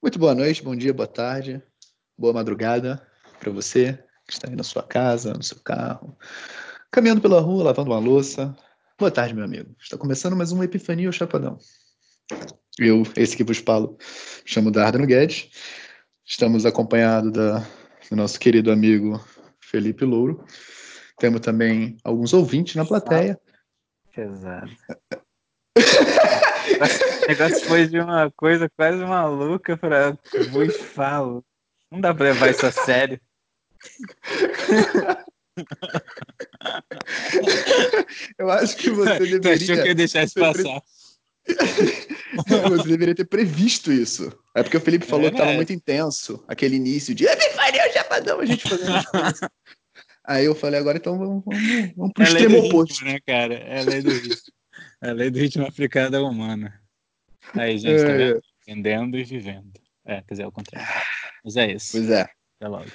[0.00, 1.60] Muito boa noite, bom dia, boa tarde,
[2.16, 3.04] boa madrugada
[3.40, 3.94] para você
[4.28, 6.16] que está aí na sua casa, no seu carro,
[6.88, 8.56] caminhando pela rua, lavando uma louça.
[8.96, 9.74] Boa tarde, meu amigo.
[9.80, 11.58] Está começando mais um Epifania ou Chapadão.
[12.78, 13.98] Eu, esse que vos falo,
[14.44, 15.50] chamo Dardano Guedes.
[16.24, 17.58] Estamos acompanhados da,
[18.08, 19.20] do nosso querido amigo
[19.60, 20.44] Felipe Louro.
[21.18, 23.36] Temos também alguns ouvintes na plateia.
[24.14, 24.70] Pesado.
[26.78, 30.18] O negócio foi de uma coisa quase maluca para
[30.50, 31.44] vos falo.
[31.90, 33.20] Não dá para levar isso a sério.
[38.38, 39.56] Eu acho que você deveria.
[39.56, 40.82] Você achou que ia deixar isso passar?
[42.68, 44.32] você deveria ter previsto isso.
[44.54, 48.40] É porque o Felipe falou é, que estava muito intenso, aquele início de Epifania, Chapadão,
[48.40, 49.02] a gente fazendo.
[50.24, 53.02] Aí eu falei, agora então vamos, vamos, vamos pro é extremo oposto.
[53.02, 53.54] né, cara?
[53.54, 54.36] É lei do ritmo.
[55.02, 56.80] É a lei do ritmo africano da humana.
[57.54, 58.34] Aí, gente, tá é...
[58.34, 59.72] tá Vendendo e vivendo.
[60.04, 60.86] É, quer dizer, é o contrário.
[61.44, 61.92] Mas é isso.
[61.92, 62.22] Pois é.
[62.22, 62.90] Até logo.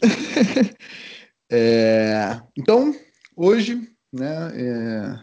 [1.50, 2.40] é...
[2.56, 2.94] Então,
[3.34, 5.20] hoje, né, é...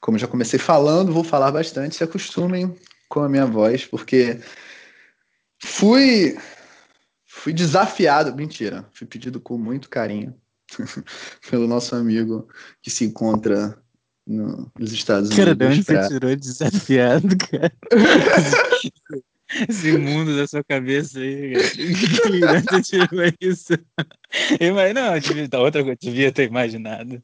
[0.00, 1.96] como já comecei falando, vou falar bastante.
[1.96, 2.76] Se acostumem
[3.08, 4.40] com a minha voz, porque
[5.62, 6.36] fui
[7.38, 10.34] Fui desafiado, mentira, fui pedido com muito carinho
[11.48, 12.48] pelo nosso amigo
[12.82, 13.80] que se encontra
[14.28, 15.44] no, nos Estados Unidos.
[15.44, 16.02] Cara, de onde pra...
[16.02, 17.72] você tirou desafiado, cara?
[19.66, 22.60] Esse mundo da sua cabeça aí, cara.
[22.70, 23.72] você tirou isso?
[24.74, 27.22] Mas não, devia, outra coisa, devia ter imaginado.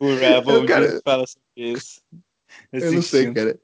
[0.00, 1.00] O Rebel cara...
[1.04, 2.02] fala sobre isso.
[2.72, 3.56] Eu não sei, cara.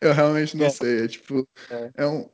[0.00, 0.70] Eu realmente não é.
[0.70, 1.04] sei.
[1.04, 1.90] É tipo, é.
[1.96, 2.28] é um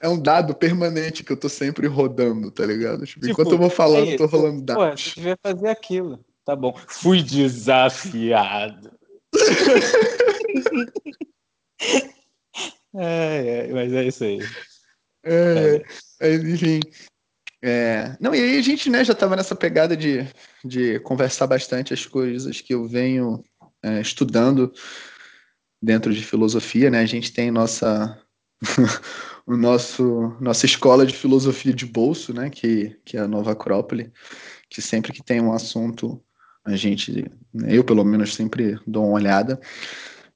[0.00, 3.04] é um dado permanente que eu tô sempre rodando, tá ligado?
[3.04, 4.84] Tipo, tipo enquanto eu vou falando, é eu tô rolando dados.
[4.84, 6.24] Pô, você devia fazer aquilo.
[6.48, 6.74] Tá bom.
[6.88, 8.90] Fui desafiado.
[12.96, 14.38] é, é, mas é isso aí.
[15.26, 15.84] É,
[16.22, 16.34] é.
[16.36, 16.80] enfim.
[17.62, 20.26] É, não, e aí a gente né, já estava nessa pegada de,
[20.64, 23.44] de conversar bastante as coisas que eu venho
[23.82, 24.72] é, estudando
[25.82, 27.00] dentro de filosofia, né?
[27.00, 28.18] A gente tem nossa
[29.46, 34.10] o nosso nossa escola de filosofia de bolso, né, que, que é a Nova Acrópole,
[34.70, 36.24] que sempre que tem um assunto
[36.68, 37.24] a gente,
[37.66, 39.60] eu pelo menos sempre dou uma olhada,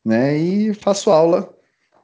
[0.05, 1.55] né, e faço aula,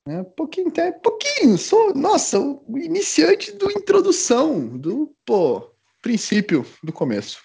[0.07, 5.71] né, pouquinho, até pouquinho, sou, nossa, o iniciante do introdução, do, pô,
[6.03, 7.39] princípio, do começo.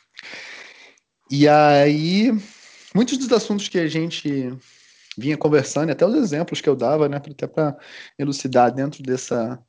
[1.31, 2.31] E aí,
[2.93, 4.55] muitos dos assuntos que a gente
[5.17, 7.77] vinha conversando, até os exemplos que eu dava, né, até para
[8.19, 9.59] elucidar dentro dessa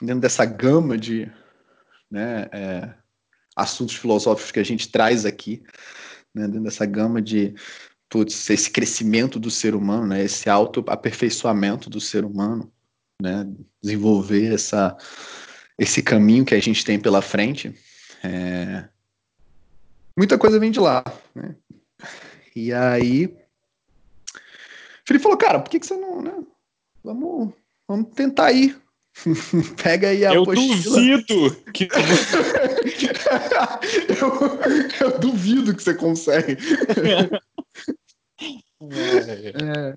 [0.00, 1.30] dentro dessa gama de
[2.10, 2.94] né, é,
[3.56, 5.62] assuntos filosóficos que a gente traz aqui,
[6.34, 7.54] né, dentro dessa gama de
[8.08, 12.70] putz, esse crescimento do ser humano, né, esse auto-aperfeiçoamento do ser humano,
[13.20, 13.46] né,
[13.82, 14.96] desenvolver essa,
[15.78, 17.74] esse caminho que a gente tem pela frente,
[18.22, 18.88] é,
[20.16, 21.02] muita coisa vem de lá.
[21.34, 21.56] Né?
[22.54, 23.34] E aí,
[25.04, 26.32] Felipe falou, cara, por que, que você não, né?
[27.02, 27.52] Vamos,
[27.86, 28.76] vamos tentar ir.
[29.82, 30.96] Pega aí a eu apostila.
[30.96, 31.88] Duvido que...
[34.20, 36.56] eu, eu duvido que você consegue.
[39.62, 39.96] é,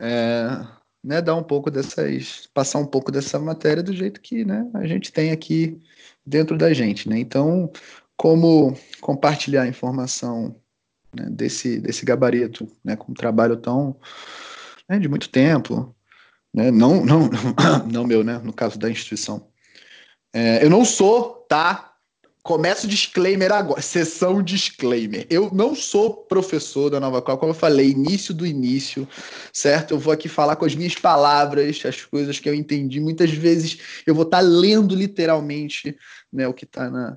[0.00, 0.66] é,
[1.02, 4.86] né, dar um pouco dessas, passar um pouco dessa matéria do jeito que, né, a
[4.86, 5.80] gente tem aqui
[6.24, 7.18] dentro da gente, né?
[7.18, 7.70] Então,
[8.16, 10.54] como compartilhar informação
[11.14, 13.96] né, desse, desse gabarito, né, com um trabalho tão
[14.88, 15.94] né, de muito tempo,
[16.54, 17.28] né, não, não,
[17.90, 19.48] não meu, né, no caso da instituição.
[20.32, 21.91] É, eu não sou, tá?
[22.42, 25.26] Começo o disclaimer agora, sessão disclaimer.
[25.30, 29.06] Eu não sou professor da Nova Copa, como eu falei, início do início,
[29.52, 29.94] certo?
[29.94, 32.98] Eu vou aqui falar com as minhas palavras, as coisas que eu entendi.
[32.98, 35.96] Muitas vezes eu vou estar tá lendo literalmente
[36.32, 37.16] né, o que está na,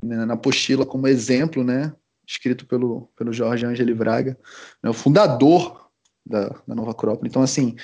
[0.00, 1.92] né, na apostila como exemplo, né?
[2.26, 4.38] escrito pelo, pelo Jorge Angeli Braga,
[4.82, 5.88] né, o fundador
[6.24, 7.28] da, da Nova Acrópole.
[7.28, 7.76] Então, assim,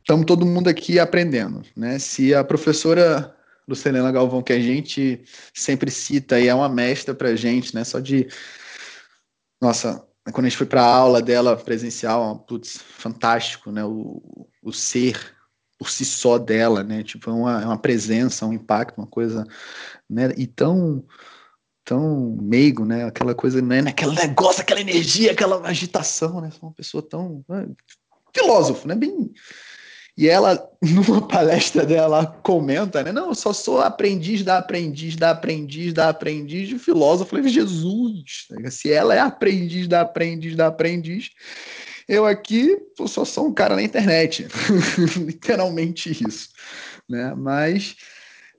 [0.00, 1.62] estamos é, todo mundo aqui aprendendo.
[1.76, 1.98] Né?
[1.98, 3.34] Se a professora
[3.66, 5.22] Lucilena Galvão, que a gente
[5.54, 7.84] sempre cita e é uma mestra para a gente, né?
[7.84, 8.28] só de.
[9.60, 13.84] Nossa, quando a gente foi para a aula dela presencial, putz, fantástico, né?
[13.84, 15.34] O, o ser
[15.78, 17.02] por si só dela, né?
[17.02, 19.44] Tipo, é uma, é uma presença, um impacto, uma coisa,
[20.08, 20.32] né?
[20.36, 21.04] E tão
[21.84, 23.04] tão meigo, né?
[23.04, 23.80] Aquela coisa, né?
[23.80, 26.50] Aquele negócio, aquela energia, aquela agitação, né?
[26.62, 27.68] Uma pessoa tão né?
[28.32, 28.94] filósofo, né?
[28.94, 29.32] Bem
[30.16, 33.12] e ela, numa palestra dela, comenta, né?
[33.12, 37.34] Não, eu só sou aprendiz da aprendiz da aprendiz da aprendiz de filósofo.
[37.34, 41.30] Eu falei, Jesus, se ela é aprendiz da aprendiz da aprendiz,
[42.08, 44.46] Eu aqui eu só sou um cara na internet,
[45.24, 46.48] literalmente isso,
[47.08, 47.34] né?
[47.34, 47.96] Mas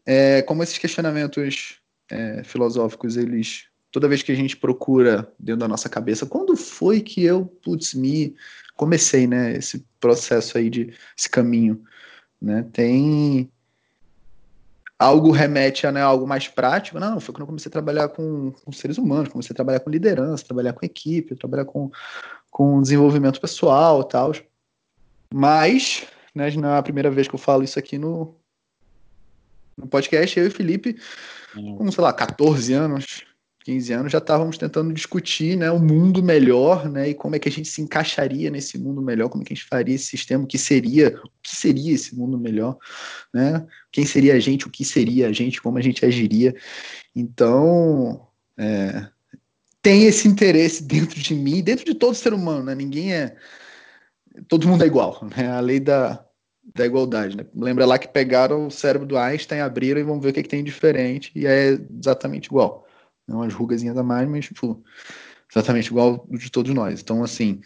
[0.05, 1.77] é, como esses questionamentos
[2.09, 6.99] é, filosóficos, eles toda vez que a gente procura dentro da nossa cabeça, quando foi
[6.99, 8.35] que eu, putz, me
[8.75, 11.81] comecei, né, esse processo aí de esse caminho,
[12.41, 12.65] né?
[12.73, 13.49] Tem
[14.97, 16.99] algo remete a né, algo mais prático.
[16.99, 19.91] Não, foi quando eu comecei a trabalhar com, com seres humanos, comecei a trabalhar com
[19.91, 21.91] liderança, trabalhar com equipe, trabalhar com,
[22.49, 24.31] com desenvolvimento pessoal e tal.
[25.31, 28.35] Mas, né, não é a primeira vez que eu falo isso aqui no,
[29.77, 30.99] no podcast, eu e Felipe,
[31.53, 33.23] com, sei lá, 14 anos,
[33.63, 37.47] 15 anos, já estávamos tentando discutir né, o mundo melhor, né, e como é que
[37.47, 40.43] a gente se encaixaria nesse mundo melhor, como é que a gente faria esse sistema,
[40.43, 42.77] o que seria, o que seria esse mundo melhor,
[43.33, 46.53] né, quem seria a gente, o que seria a gente, como a gente agiria.
[47.15, 48.27] Então,
[48.57, 49.07] é,
[49.81, 53.35] tem esse interesse dentro de mim, dentro de todo ser humano, né, ninguém é,
[54.49, 56.21] todo mundo é igual, né, a lei da,
[56.75, 57.45] da igualdade, né?
[57.55, 60.43] Lembra lá que pegaram o cérebro do Einstein, abriram e vão ver o que, é
[60.43, 62.83] que tem diferente, e é exatamente igual
[63.27, 64.83] umas rugazinhas a mais, mas tipo,
[65.51, 67.01] exatamente igual de todos nós.
[67.01, 67.61] Então, assim,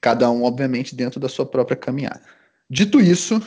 [0.00, 2.22] cada um, obviamente, dentro da sua própria caminhada.
[2.68, 3.40] Dito isso,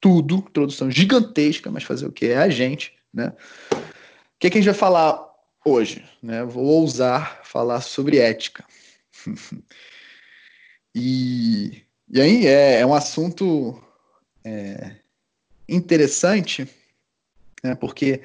[0.00, 2.26] tudo, introdução gigantesca, mas fazer o que?
[2.26, 3.32] É a gente, né?
[3.72, 5.26] O que, é que a gente vai falar
[5.64, 6.04] hoje?
[6.22, 6.44] Né?
[6.44, 8.64] Vou ousar falar sobre ética.
[10.94, 13.82] e, e aí é, é um assunto
[14.44, 14.96] é,
[15.68, 16.68] interessante,
[17.64, 17.74] né?
[17.74, 18.20] porque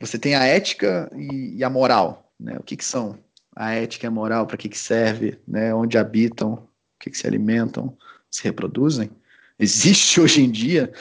[0.00, 2.30] você tem a ética e, e a moral.
[2.38, 2.56] Né?
[2.58, 3.18] O que, que são
[3.54, 4.46] a ética e a moral?
[4.46, 5.38] Para que, que serve?
[5.46, 5.74] Né?
[5.74, 6.54] Onde habitam?
[6.54, 6.68] O
[7.00, 7.96] que, que se alimentam?
[8.30, 9.10] Se reproduzem?
[9.58, 10.92] Existe hoje em dia?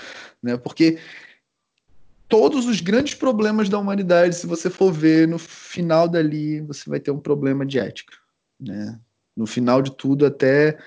[0.41, 0.57] Né?
[0.57, 0.97] Porque
[2.27, 6.99] todos os grandes problemas da humanidade, se você for ver no final dali, você vai
[6.99, 8.13] ter um problema de ética.
[8.59, 8.97] Né?
[9.35, 10.77] No final de tudo, até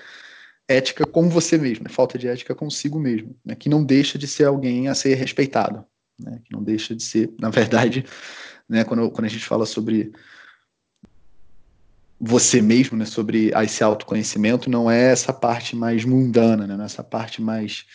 [0.67, 1.89] ética com você mesmo, né?
[1.89, 3.55] falta de ética consigo mesmo, né?
[3.55, 5.85] que não deixa de ser alguém a ser respeitado
[6.19, 8.05] né, que não deixa de ser, na verdade,
[8.67, 10.11] né, quando, quando a gente fala sobre
[12.19, 17.03] você mesmo, né, sobre esse autoconhecimento, não é essa parte mais mundana, né, é essa
[17.03, 17.85] parte mais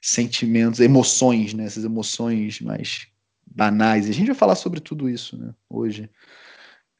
[0.00, 3.08] sentimentos, emoções, né, essas emoções mais
[3.46, 4.08] banais.
[4.08, 6.08] A gente vai falar sobre tudo isso né, hoje.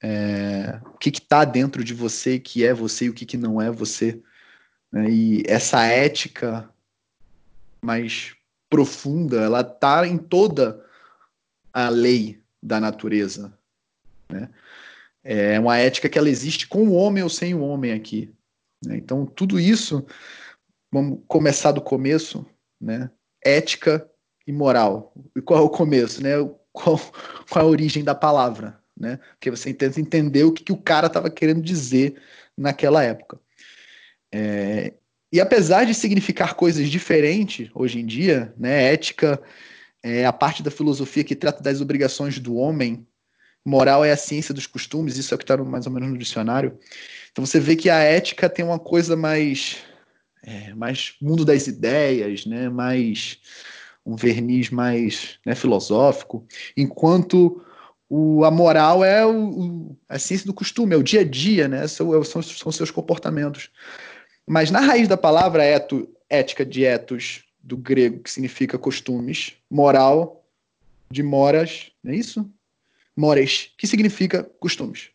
[0.03, 3.61] É, o que está dentro de você, que é você e o que, que não
[3.61, 4.21] é você.
[4.91, 6.69] Né, e essa ética
[7.83, 8.35] mais
[8.75, 10.85] profunda, ela está em toda
[11.73, 13.57] a lei da natureza.
[14.29, 14.51] Né?
[15.23, 18.35] É uma ética que ela existe com o homem ou sem o homem aqui.
[18.85, 18.97] Né?
[18.97, 20.05] Então, tudo isso,
[20.91, 22.45] vamos começar do começo,
[22.81, 23.09] né?
[23.41, 24.11] ética
[24.45, 25.15] e moral.
[25.37, 26.21] E qual é o começo?
[26.21, 26.33] Né?
[26.73, 26.99] Qual,
[27.49, 28.81] qual é a origem da palavra?
[28.99, 29.21] Né?
[29.35, 32.21] Porque você tenta entender o que, que o cara estava querendo dizer
[32.59, 33.39] naquela época.
[34.33, 34.95] É,
[35.35, 39.43] e apesar de significar coisas diferentes hoje em dia, né, ética
[40.01, 43.05] é a parte da filosofia que trata das obrigações do homem,
[43.65, 46.17] moral é a ciência dos costumes, isso é o que está mais ou menos no
[46.17, 46.79] dicionário.
[47.33, 49.79] Então você vê que a ética tem uma coisa mais,
[50.41, 53.41] é, mais mundo das ideias, né, mais
[54.07, 56.47] um verniz mais né, filosófico,
[56.77, 57.61] enquanto
[58.09, 61.67] o, a moral é o, o, a ciência do costume, é o dia a dia,
[61.67, 63.73] né, são, são, são seus comportamentos.
[64.47, 70.45] Mas na raiz da palavra eto, ética de etos, do grego, que significa costumes, moral,
[71.11, 72.51] de moras, não é isso?
[73.17, 75.11] Mores, que significa costumes.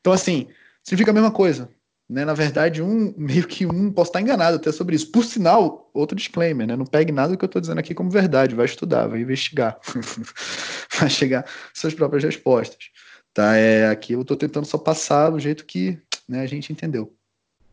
[0.00, 0.48] Então, assim,
[0.82, 1.68] significa a mesma coisa.
[2.08, 2.24] Né?
[2.24, 5.10] Na verdade, um meio que um posso estar enganado até sobre isso.
[5.10, 6.76] Por sinal, outro disclaimer, né?
[6.76, 9.78] Não pegue nada do que eu estou dizendo aqui como verdade, vai estudar, vai investigar,
[11.00, 12.90] vai chegar suas próprias respostas.
[13.32, 13.56] Tá?
[13.56, 17.12] É, aqui eu estou tentando só passar do jeito que né, a gente entendeu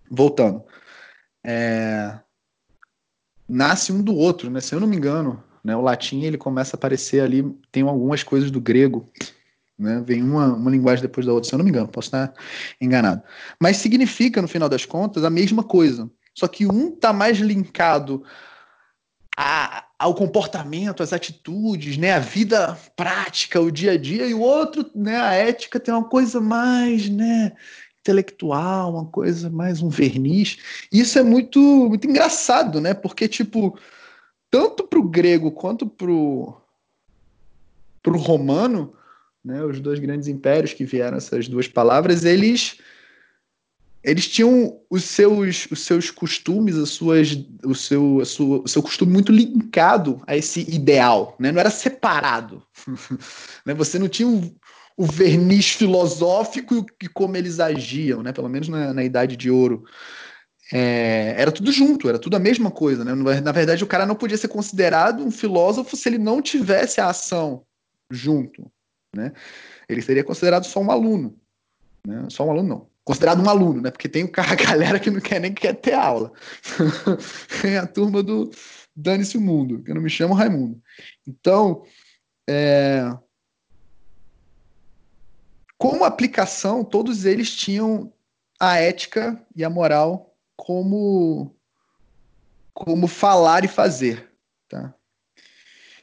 [0.09, 0.63] voltando.
[1.45, 2.19] É,
[3.47, 4.61] nasce um do outro, né?
[4.61, 8.23] Se eu não me engano, né, o latim ele começa a aparecer ali, tem algumas
[8.23, 9.05] coisas do grego,
[9.77, 10.03] né?
[10.05, 12.33] Vem uma, uma linguagem depois da outra, se eu não me engano, posso estar
[12.79, 13.23] enganado.
[13.59, 16.09] Mas significa, no final das contas, a mesma coisa.
[16.35, 18.23] Só que um está mais linkado
[19.37, 24.41] a, ao comportamento, às atitudes, né, a vida prática, o dia a dia, e o
[24.41, 27.53] outro, né, a ética tem uma coisa mais, né,
[28.09, 30.57] intelectual, uma coisa mais um verniz.
[30.91, 32.93] Isso é muito muito engraçado, né?
[32.93, 33.77] Porque tipo,
[34.49, 36.57] tanto para o grego quanto para o
[38.17, 38.93] romano,
[39.45, 42.77] né, os dois grandes impérios que vieram essas duas palavras, eles
[44.01, 48.81] eles tinham os seus, os seus costumes, as suas, o, seu, a sua, o seu
[48.81, 51.51] costume muito linkado a esse ideal, né?
[51.51, 52.63] não era separado.
[53.65, 53.73] né?
[53.73, 54.55] Você não tinha um,
[55.00, 58.34] o verniz filosófico e como eles agiam, né?
[58.34, 59.86] pelo menos na, na Idade de Ouro.
[60.74, 63.06] é, era tudo junto, era tudo a mesma coisa.
[63.06, 63.15] Né?
[63.39, 67.08] Na verdade, o cara não podia ser considerado um filósofo se ele não tivesse a
[67.08, 67.63] ação
[68.12, 68.70] junto.
[69.15, 69.32] Né?
[69.88, 71.34] Ele seria considerado só um aluno.
[72.06, 72.27] Né?
[72.29, 72.89] Só um aluno, não.
[73.06, 73.91] Considerado um aluno, né?
[73.91, 76.29] Porque tem a galera que não quer nem quer ter aula.
[77.62, 78.51] tem a turma do
[78.94, 80.77] Dane-se o Mundo, que eu não me chamo Raimundo.
[81.25, 81.86] Então,
[82.50, 83.10] é...
[85.79, 88.12] como aplicação, todos eles tinham
[88.59, 91.55] a ética e a moral como
[92.74, 94.29] como falar e fazer,
[94.67, 94.93] tá?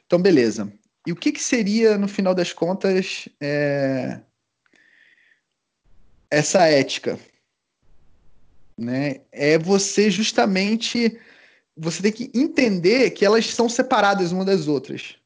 [0.06, 0.72] Então, beleza.
[1.06, 4.20] E o que, que seria, no final das contas, é...
[6.30, 7.18] essa ética?
[8.76, 9.20] Né?
[9.32, 11.18] É você justamente
[11.76, 15.16] você tem que entender que elas são separadas uma das outras.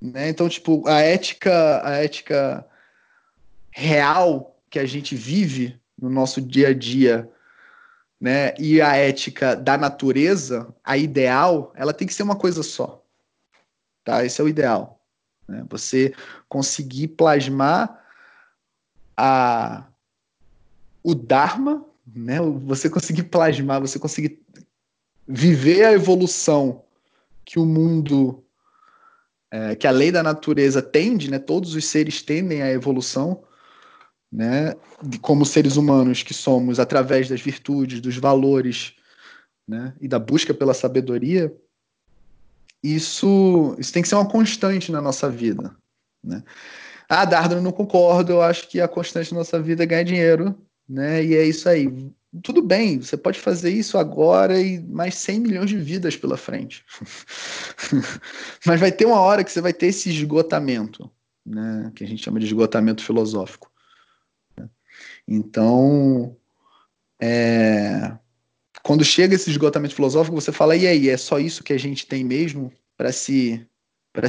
[0.00, 0.28] Né?
[0.28, 2.68] Então, tipo, a ética, a ética
[3.78, 7.30] real que a gente vive no nosso dia a dia,
[8.20, 8.52] né?
[8.58, 13.04] E a ética da natureza, a ideal, ela tem que ser uma coisa só.
[14.02, 14.24] Tá?
[14.24, 15.00] Esse é o ideal.
[15.46, 15.64] Né?
[15.70, 16.12] Você
[16.48, 18.04] conseguir plasmar
[19.16, 19.84] a,
[21.00, 22.40] o Dharma, né?
[22.64, 24.42] Você conseguir plasmar, você conseguir
[25.26, 26.82] viver a evolução
[27.44, 28.42] que o mundo,
[29.52, 31.38] é, que a lei da natureza tende, né?
[31.38, 33.44] Todos os seres tendem à evolução,
[34.30, 34.74] né?
[35.20, 38.94] Como seres humanos que somos, através das virtudes, dos valores,
[39.66, 39.94] né?
[40.00, 41.54] E da busca pela sabedoria.
[42.82, 45.74] Isso, isso tem que ser uma constante na nossa vida,
[46.22, 46.42] né?
[47.08, 48.32] Ah, Dardo, não concordo.
[48.32, 50.54] Eu acho que a constante na nossa vida é ganhar dinheiro,
[50.88, 51.24] né?
[51.24, 55.70] E é isso aí tudo bem, você pode fazer isso agora e mais 100 milhões
[55.70, 56.84] de vidas pela frente.
[58.66, 61.10] Mas vai ter uma hora que você vai ter esse esgotamento,
[61.44, 63.70] né, que a gente chama de esgotamento filosófico.
[65.28, 66.34] Então,
[67.20, 68.16] é,
[68.82, 72.06] quando chega esse esgotamento filosófico, você fala, e aí, é só isso que a gente
[72.06, 73.66] tem mesmo para se,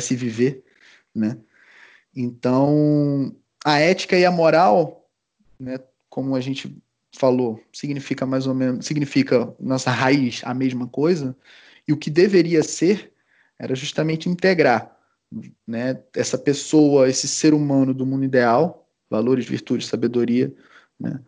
[0.01, 0.61] se viver?
[1.15, 1.37] Né?
[2.13, 5.09] Então, a ética e a moral,
[5.57, 5.79] né,
[6.09, 6.77] como a gente
[7.17, 11.35] falou significa mais ou menos, significa nossa raiz a mesma coisa,
[11.87, 13.13] e o que deveria ser
[13.57, 14.95] era justamente integrar
[15.65, 20.53] né, essa pessoa, esse ser humano do mundo ideal, valores, virtudes, sabedoria,
[20.99, 21.19] né?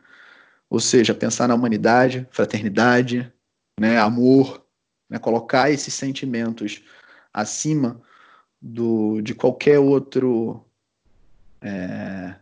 [0.71, 3.31] ou seja, pensar na humanidade, fraternidade,
[3.77, 4.65] né, amor,
[5.09, 6.81] né, colocar esses sentimentos
[7.33, 8.01] acima
[8.61, 10.65] do, de qualquer outro
[11.61, 12.35] é,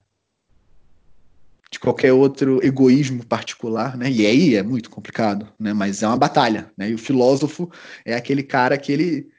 [1.71, 4.09] de qualquer outro egoísmo particular, né?
[4.09, 5.71] E aí é muito complicado, né?
[5.71, 6.89] Mas é uma batalha, né?
[6.89, 7.69] E o filósofo
[8.03, 9.31] é aquele cara que ele,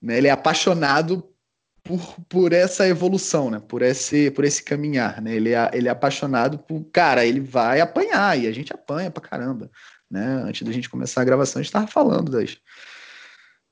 [0.00, 1.31] né, ele é apaixonado
[1.84, 3.60] por, por essa evolução, né?
[3.60, 5.34] Por esse, por esse caminhar, né?
[5.34, 9.22] Ele é, ele é apaixonado por, cara, ele vai apanhar e a gente apanha pra
[9.22, 9.70] caramba,
[10.10, 10.42] né?
[10.44, 12.56] Antes da gente começar a gravação, a gente estava falando das,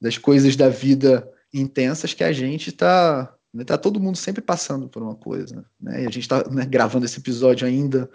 [0.01, 3.65] das coisas da vida intensas que a gente está Né?
[3.65, 6.03] Tá todo mundo sempre passando por uma coisa, né?
[6.03, 8.11] E a gente está né, gravando esse episódio ainda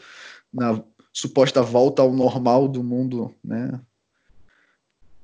[0.53, 0.81] na
[1.13, 3.79] suposta volta ao normal do mundo, né?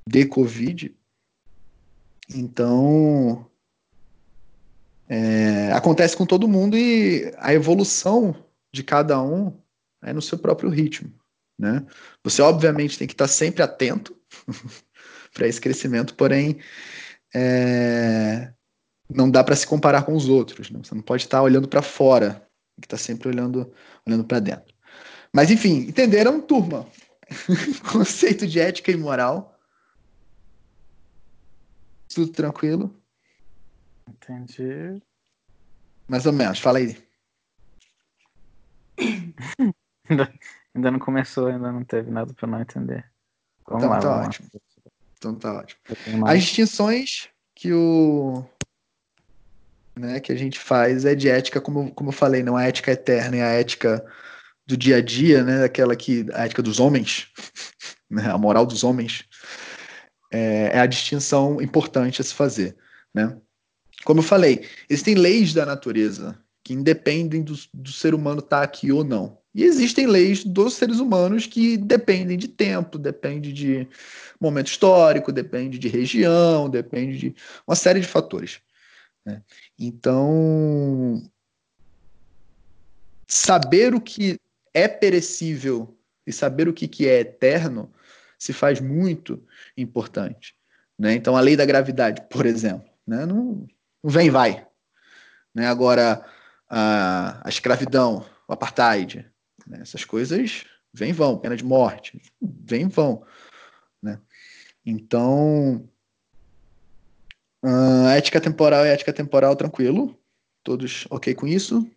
[0.07, 0.95] De Covid.
[2.33, 3.45] Então,
[5.13, 8.33] é, acontece com todo mundo e a evolução
[8.71, 9.59] de cada um
[10.01, 11.13] é no seu próprio ritmo,
[11.59, 11.85] né?
[12.23, 14.15] Você obviamente tem que estar sempre atento
[15.35, 16.61] para esse crescimento, porém
[17.35, 18.53] é,
[19.09, 20.71] não dá para se comparar com os outros.
[20.71, 20.79] Né?
[20.81, 22.35] Você não pode estar olhando para fora,
[22.75, 23.69] tem que estar sempre olhando,
[24.07, 24.73] olhando para dentro.
[25.33, 26.87] Mas enfim, entenderam, turma?
[27.91, 29.59] Conceito de ética e moral.
[32.07, 33.00] Tudo tranquilo?
[34.11, 35.01] Entendi.
[36.07, 36.97] Mais ou menos, fala aí.
[40.09, 40.33] ainda,
[40.75, 43.09] ainda não começou, ainda não teve nada para não entender.
[43.65, 44.49] Vamos então lá, tá ótimo.
[44.53, 44.61] Lá.
[45.17, 45.79] Então tá ótimo.
[46.27, 48.43] As distinções que o
[49.95, 52.91] né, que a gente faz é de ética, como, como eu falei, não a ética
[52.91, 54.03] eterna, é a ética
[54.65, 57.27] do dia a dia, né, aquela que a ética dos homens,
[58.09, 59.25] né, a moral dos homens,
[60.31, 62.75] é, é, a distinção importante a se fazer,
[63.13, 63.37] né?
[64.03, 68.63] Como eu falei, existem leis da natureza que independem do, do ser humano estar tá
[68.63, 69.37] aqui ou não.
[69.53, 73.87] E existem leis dos seres humanos que dependem de tempo, depende de
[74.39, 77.35] momento histórico, depende de região, depende de
[77.67, 78.61] uma série de fatores.
[79.25, 79.43] Né?
[79.77, 81.21] Então,
[83.27, 84.39] saber o que
[84.73, 87.91] é perecível e saber o que, que é eterno
[88.39, 89.43] se faz muito
[89.75, 90.55] importante.
[90.97, 91.13] Né?
[91.13, 93.25] Então, a lei da gravidade, por exemplo, né?
[93.25, 93.67] não,
[94.03, 94.67] vem e vai.
[95.53, 95.67] Né?
[95.67, 96.25] Agora,
[96.69, 99.25] a, a escravidão, o apartheid,
[99.67, 99.79] né?
[99.81, 103.25] essas coisas vêm e vão, pena de morte, vêm e vão.
[104.85, 105.87] Então,
[107.63, 110.17] uh, ética temporal e ética temporal tranquilo.
[110.63, 111.87] Todos ok com isso?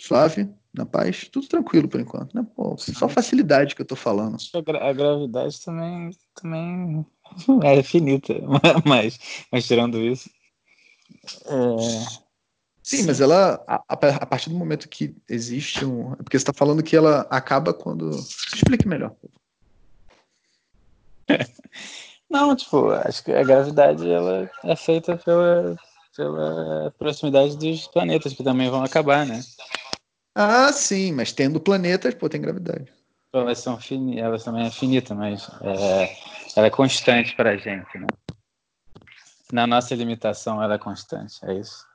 [0.00, 2.46] Suave, na paz, tudo tranquilo por enquanto, né?
[2.54, 4.36] Pô, só facilidade que eu tô falando.
[4.54, 7.06] A, gra a gravidade também, também
[7.62, 8.34] é finita,
[8.84, 9.18] mas,
[9.50, 10.28] mas tirando isso.
[11.46, 12.22] É...
[12.82, 16.16] Sim, mas ela, a, a, partir do momento que existe um.
[16.16, 18.10] Porque você está falando que ela acaba quando.
[18.10, 19.14] Explique melhor.
[22.28, 25.76] Não, tipo, acho que a gravidade ela é feita pela,
[26.16, 29.40] pela proximidade dos planetas, que também vão acabar, né?
[30.34, 32.90] Ah, sim, mas tendo planetas, pô, tem gravidade.
[33.32, 34.18] Elas, são fini...
[34.18, 36.16] elas também é finita, mas é...
[36.56, 38.06] ela é constante para a gente, né?
[39.52, 41.86] Na nossa limitação, ela é constante, é isso?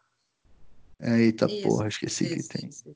[1.02, 2.70] Eita isso, porra, esqueci isso, que tem.
[2.70, 2.96] Isso,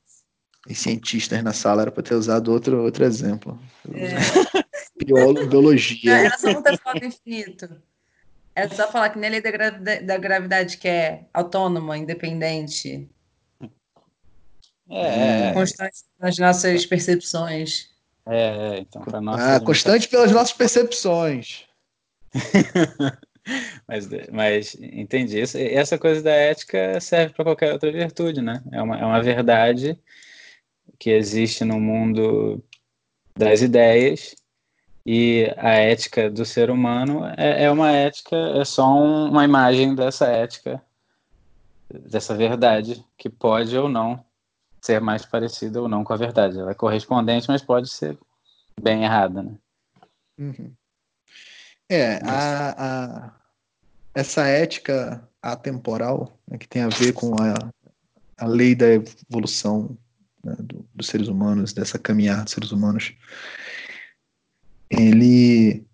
[0.69, 3.59] e cientistas na sala era para ter usado outro, outro exemplo.
[3.91, 5.03] É.
[5.49, 6.13] biologia.
[6.13, 7.81] Não, era só infinito.
[8.53, 13.09] É só falar que nem a lei da, gravidade, da gravidade que é autônoma, independente.
[14.87, 15.47] É.
[15.49, 15.53] é.
[15.53, 17.89] Constante nas nossas percepções.
[18.27, 19.41] É, é então para nós.
[19.41, 21.65] Ah, constante pelas nossas percepções.
[23.88, 25.39] mas, mas entendi.
[25.39, 28.63] Isso, essa coisa da ética serve para qualquer outra virtude, né?
[28.71, 29.98] É uma, é uma verdade
[31.00, 32.63] que existe no mundo
[33.36, 34.36] das ideias
[35.05, 39.95] e a ética do ser humano é, é uma ética, é só um, uma imagem
[39.95, 40.81] dessa ética,
[41.89, 44.24] dessa verdade, que pode ou não
[44.79, 46.60] ser mais parecida ou não com a verdade.
[46.60, 48.17] Ela é correspondente, mas pode ser
[48.79, 49.55] bem errada, né?
[50.38, 50.74] Uhum.
[51.93, 53.31] É, a, a,
[54.15, 57.53] essa ética atemporal, né, que tem a ver com a,
[58.38, 59.98] a lei da evolução
[60.41, 63.13] né, do, dos seres humanos, dessa caminhada dos seres humanos,
[64.89, 65.86] ele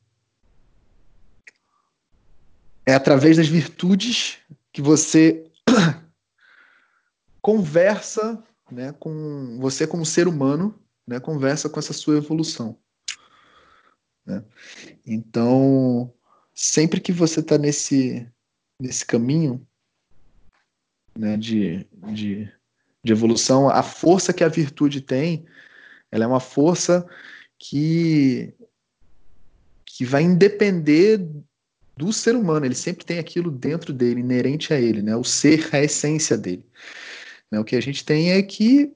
[2.86, 4.38] é através das virtudes
[4.72, 5.50] que você
[7.42, 12.78] conversa né, com você como ser humano, né, conversa com essa sua evolução.
[14.28, 14.44] Né?
[15.06, 16.14] Então,
[16.54, 18.28] sempre que você está nesse,
[18.80, 19.66] nesse caminho
[21.18, 22.52] né, de, de,
[23.04, 25.46] de evolução, a força que a virtude tem,
[26.12, 27.08] ela é uma força
[27.58, 28.54] que
[29.86, 31.28] que vai independer
[31.96, 35.16] do ser humano, ele sempre tem aquilo dentro dele, inerente a ele, né?
[35.16, 36.64] O ser, a essência dele.
[37.50, 37.60] Né?
[37.60, 38.94] O que a gente tem é que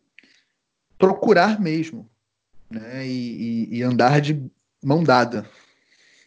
[0.99, 2.07] procurar mesmo,
[2.69, 3.07] né?
[3.07, 4.47] E, e, e andar de
[4.83, 5.49] mão dada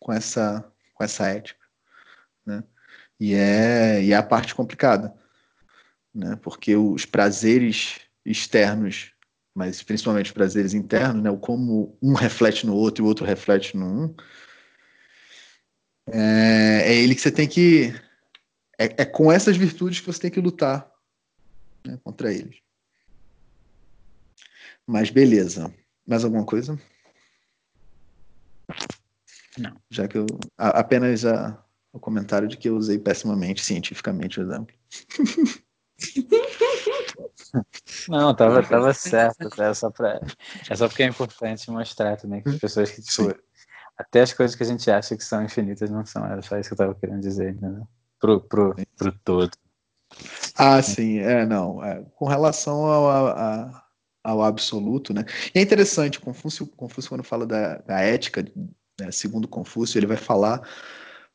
[0.01, 0.65] com essa,
[0.95, 1.65] com essa ética,
[2.47, 2.63] né?
[3.19, 5.15] E é, e é a parte complicada,
[6.15, 6.37] né?
[6.43, 9.13] Porque os prazeres externos,
[9.55, 11.31] mas principalmente os prazeres internos, né?
[11.31, 14.15] O como um reflete no outro e o outro reflete no um,
[16.07, 17.95] é, é ele que você tem que.
[18.79, 20.91] É, é, com essas virtudes que você tem que lutar
[21.87, 22.57] né, contra eles.
[24.87, 25.73] Mas beleza.
[26.07, 26.79] Mais alguma coisa?
[29.59, 29.77] Não.
[29.91, 30.27] Já que eu.
[30.59, 31.63] A, apenas a,
[31.93, 34.75] o comentário de que eu usei pessimamente, cientificamente, o exemplo.
[38.09, 39.49] Não, tava, tava certo.
[39.63, 40.21] É só, pra,
[40.69, 43.33] é só porque é importante mostrar também que as pessoas que tipo,
[43.97, 46.25] até as coisas que a gente acha que são infinitas não são.
[46.27, 47.87] Era só isso que eu estava querendo dizer, entendeu?
[48.19, 49.53] Pro, pro, pro todo.
[50.57, 51.83] Ah, sim, é, não.
[51.85, 53.85] É, com relação ao, a,
[54.23, 55.25] ao absoluto, né?
[55.55, 58.45] E é interessante, Confúcio, Confúcio quando fala da, da ética,
[59.01, 60.67] né, segundo Confúcio, ele vai falar,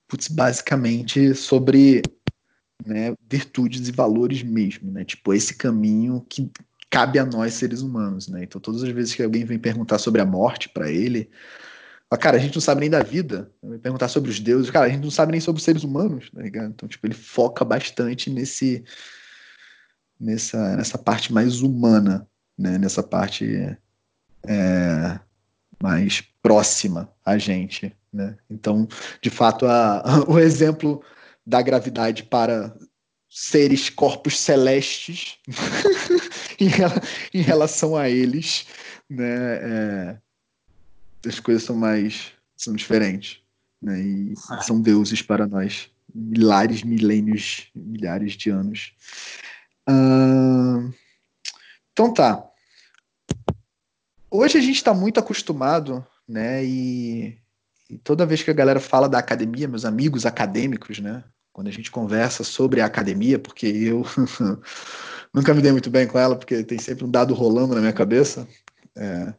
[0.08, 2.02] putz, basicamente sobre
[2.86, 5.04] né, virtudes e valores mesmo, né?
[5.04, 6.50] Tipo, esse caminho que
[6.90, 8.44] cabe a nós seres humanos, né?
[8.44, 11.30] Então, todas as vezes que alguém vem perguntar sobre a morte para ele,
[12.18, 13.52] Cara, a gente não sabe nem da vida.
[13.62, 14.72] Me perguntar sobre os deuses.
[14.72, 16.72] Cara, a gente não sabe nem sobre os seres humanos, tá ligado?
[16.72, 18.84] Então, tipo, ele foca bastante nesse
[20.20, 22.80] nessa, nessa parte mais humana, né?
[22.80, 23.78] Nessa parte
[24.48, 25.20] é,
[25.82, 28.38] mais próxima a gente, né?
[28.50, 28.88] Então,
[29.22, 31.04] de fato, a, o exemplo
[31.46, 32.76] da gravidade para
[33.30, 35.38] seres, corpos celestes
[36.60, 36.70] em,
[37.40, 38.66] em relação a eles,
[39.10, 39.26] né?
[39.26, 40.18] É,
[41.28, 43.42] as coisas são mais são diferentes,
[43.82, 44.00] né?
[44.02, 44.62] E ah.
[44.62, 48.94] são deuses para nós, milhares, milênios, milhares de anos.
[51.92, 52.49] então tá.
[54.32, 56.64] Hoje a gente está muito acostumado, né?
[56.64, 57.38] E,
[57.90, 61.24] e toda vez que a galera fala da academia, meus amigos acadêmicos, né?
[61.52, 64.06] Quando a gente conversa sobre a academia, porque eu
[65.34, 67.94] nunca me dei muito bem com ela, porque tem sempre um dado rolando na minha
[67.94, 68.48] cabeça.
[68.96, 69.34] É,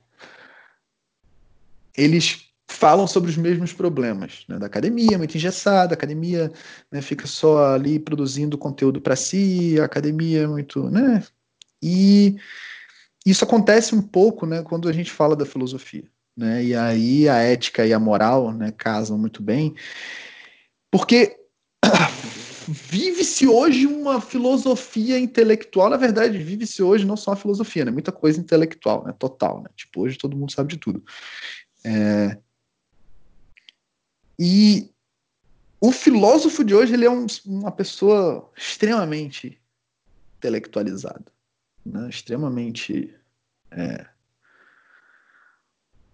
[1.97, 6.53] eles falam sobre os mesmos problemas né, da academia, muito engessada, a academia
[6.91, 11.23] né, fica só ali produzindo conteúdo para si, a academia é muito, né?
[11.83, 12.37] E
[13.25, 16.05] isso acontece um pouco, né, quando a gente fala da filosofia,
[16.37, 16.65] né?
[16.65, 19.75] E aí a ética e a moral, né, casam muito bem,
[20.91, 21.37] porque
[22.69, 27.91] vive-se hoje uma filosofia intelectual, na verdade, vive-se hoje não só uma filosofia, né?
[27.91, 29.13] Muita coisa intelectual, né?
[29.19, 29.69] Total, né?
[29.77, 31.03] Tipo, hoje todo mundo sabe de tudo.
[31.85, 32.39] É...
[34.39, 34.91] E
[35.81, 39.61] o filósofo de hoje ele é um, uma pessoa extremamente
[40.37, 41.27] intelectualizada,
[41.85, 42.09] né?
[42.09, 43.15] extremamente
[43.71, 44.07] é,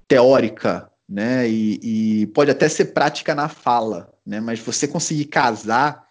[0.08, 1.48] teórica, né?
[1.48, 4.40] E, e, pode até ser prática na fala, né?
[4.40, 6.06] Mas você conseguir casar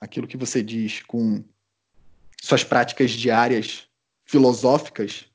[0.00, 1.44] aquilo que você diz com
[2.40, 3.88] suas práticas diárias
[4.24, 5.26] filosóficas,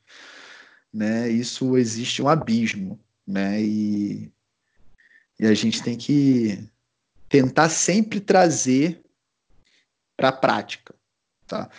[0.93, 1.29] né?
[1.29, 3.61] Isso existe um abismo, né?
[3.61, 4.31] E,
[5.39, 6.67] e a gente tem que
[7.27, 9.03] tentar sempre trazer
[10.15, 10.95] para a prática,
[11.45, 11.69] tá?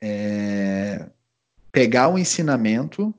[0.00, 1.08] É,
[1.70, 3.14] pegar o ensinamento,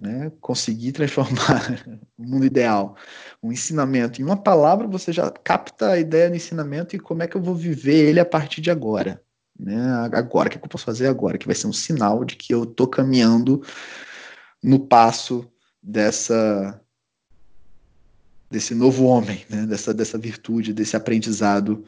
[0.00, 1.84] né, conseguir transformar
[2.16, 2.96] o mundo ideal,
[3.42, 7.26] um ensinamento em uma palavra, você já capta a ideia do ensinamento e como é
[7.26, 9.22] que eu vou viver ele a partir de agora.
[9.58, 9.76] Né?
[10.12, 11.36] Agora, o que eu posso fazer agora?
[11.36, 13.62] Que vai ser um sinal de que eu estou caminhando
[14.62, 15.50] no passo
[15.82, 16.80] dessa
[18.50, 19.66] desse novo homem, né?
[19.66, 21.84] dessa, dessa virtude, desse aprendizado,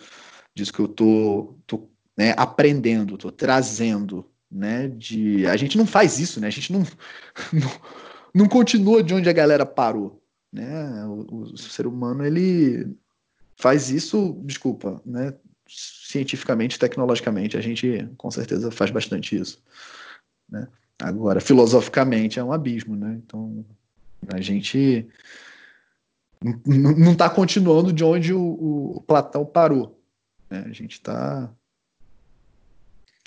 [0.55, 1.89] disso que eu tô, tô
[2.21, 4.89] né, aprendendo, trazendo, né?
[4.89, 6.49] De a gente não faz isso, né?
[6.49, 6.81] A gente não,
[7.51, 7.81] não,
[8.35, 11.03] não continua de onde a galera parou, né?
[11.07, 12.95] O, o ser humano ele
[13.57, 15.33] faz isso, desculpa, né?
[15.67, 19.63] Cientificamente, tecnologicamente, a gente com certeza faz bastante isso,
[20.47, 20.69] né?
[20.99, 23.19] Agora, filosoficamente é um abismo, né?
[23.25, 23.65] Então,
[24.29, 25.09] a gente
[26.67, 29.99] não está continuando de onde o, o Platão parou.
[30.51, 30.65] Né?
[30.67, 31.51] A gente está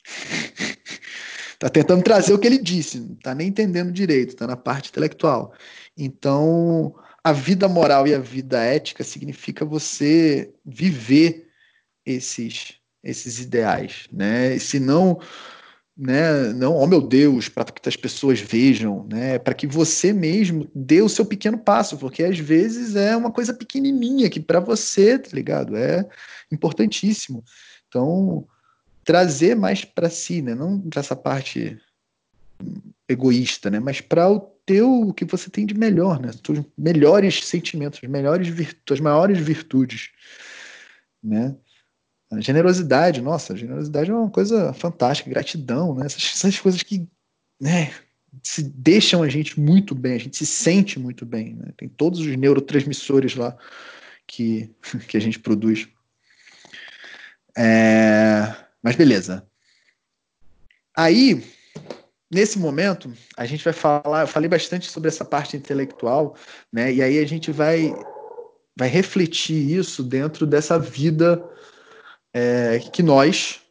[1.59, 4.89] tá tentando trazer o que ele disse, não está nem entendendo direito, está na parte
[4.89, 5.53] intelectual.
[5.97, 11.47] Então, a vida moral e a vida ética significa você viver
[12.05, 14.57] esses esses ideais, né?
[14.59, 15.19] Se não
[15.95, 16.51] né?
[16.53, 19.37] Não, oh meu Deus, para que as pessoas vejam, né?
[19.37, 23.53] Para que você mesmo dê o seu pequeno passo, porque às vezes é uma coisa
[23.53, 25.77] pequenininha que para você, tá ligado?
[25.77, 26.07] É
[26.51, 27.43] importantíssimo.
[27.87, 28.47] Então,
[29.03, 30.55] trazer mais para si, né?
[30.55, 31.79] Não para essa parte
[33.07, 33.79] egoísta, né?
[33.79, 36.31] Mas para o teu, o que você tem de melhor, né?
[36.49, 40.09] Os melhores sentimentos, as melhores virtudes, maiores virtudes,
[41.21, 41.55] né?
[42.31, 46.05] A generosidade, nossa, generosidade é uma coisa fantástica, gratidão, né?
[46.05, 47.07] Essas, essas coisas que,
[47.59, 47.93] né,
[48.41, 51.67] se deixam a gente muito bem, a gente se sente muito bem, né?
[51.77, 53.55] Tem todos os neurotransmissores lá
[54.25, 54.73] que,
[55.07, 55.87] que a gente produz.
[57.55, 59.47] É, mas beleza.
[60.95, 61.43] Aí,
[62.29, 66.35] nesse momento, a gente vai falar, eu falei bastante sobre essa parte intelectual,
[66.71, 66.93] né?
[66.93, 67.93] E aí a gente vai
[68.75, 71.43] vai refletir isso dentro dessa vida
[72.33, 73.61] é, que nós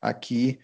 [0.00, 0.58] aqui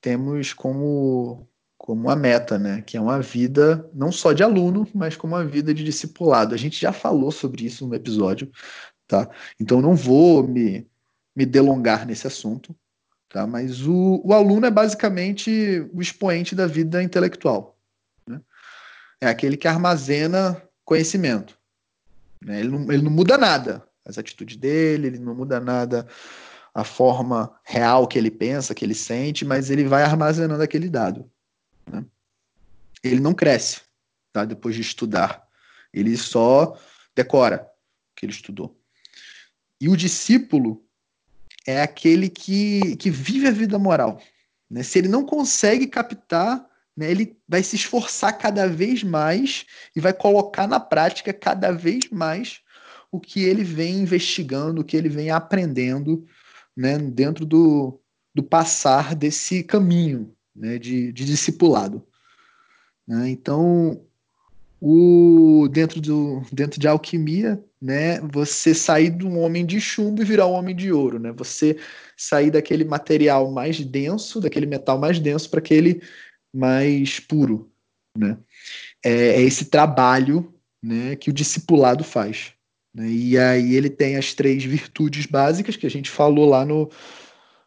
[0.00, 1.48] temos como
[1.78, 2.82] como a meta, né?
[2.82, 6.54] Que é uma vida não só de aluno, mas como uma vida de discipulado.
[6.54, 8.50] A gente já falou sobre isso no episódio,
[9.06, 9.28] tá?
[9.60, 10.86] Então não vou me,
[11.36, 12.74] me delongar nesse assunto,
[13.28, 13.46] tá?
[13.46, 17.78] Mas o, o aluno é basicamente o expoente da vida intelectual.
[18.26, 18.40] Né?
[19.20, 21.58] É aquele que armazena conhecimento.
[22.40, 22.60] Né?
[22.60, 26.06] Ele, não, ele não muda nada, as atitudes dele, ele não muda nada
[26.74, 31.30] a forma real que ele pensa, que ele sente, mas ele vai armazenando aquele dado.
[31.90, 32.04] Né?
[33.02, 33.82] Ele não cresce
[34.32, 34.44] tá?
[34.44, 35.46] depois de estudar.
[35.92, 36.76] Ele só
[37.14, 38.76] decora o que ele estudou.
[39.80, 40.83] E o discípulo
[41.66, 44.20] é aquele que, que vive a vida moral.
[44.70, 44.82] Né?
[44.82, 46.64] Se ele não consegue captar,
[46.96, 52.10] né, ele vai se esforçar cada vez mais e vai colocar na prática cada vez
[52.10, 52.60] mais
[53.10, 56.26] o que ele vem investigando, o que ele vem aprendendo
[56.76, 58.00] né, dentro do,
[58.34, 62.04] do passar desse caminho né, de, de discipulado.
[63.06, 63.30] Né?
[63.30, 64.00] Então,
[64.80, 70.24] o, dentro, do, dentro de alquimia, né, você sair de um homem de chumbo e
[70.24, 71.30] virar um homem de ouro, né?
[71.32, 71.76] Você
[72.16, 76.00] sair daquele material mais denso, daquele metal mais denso para aquele
[76.50, 77.70] mais puro,
[78.16, 78.38] né?
[79.04, 80.50] É, é, esse trabalho,
[80.82, 82.54] né, que o discipulado faz.
[82.94, 83.06] Né?
[83.06, 86.90] E aí ele tem as três virtudes básicas que a gente falou lá no,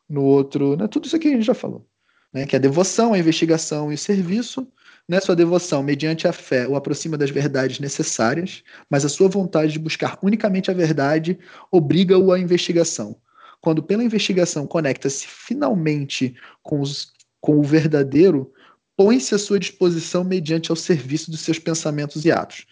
[0.10, 0.76] no outro.
[0.76, 0.88] Né?
[0.88, 1.88] Tudo isso aqui a gente já falou.
[2.34, 2.48] Né?
[2.48, 4.68] Que é a devoção, a investigação e o serviço.
[5.08, 9.72] Né, sua devoção mediante a fé o aproxima das verdades necessárias, mas a sua vontade
[9.72, 11.40] de buscar unicamente a verdade
[11.72, 13.16] obriga-o à investigação.
[13.62, 18.52] Quando pela investigação conecta-se finalmente com, os, com o verdadeiro,
[18.96, 22.66] põe-se à sua disposição mediante ao serviço dos seus pensamentos e atos.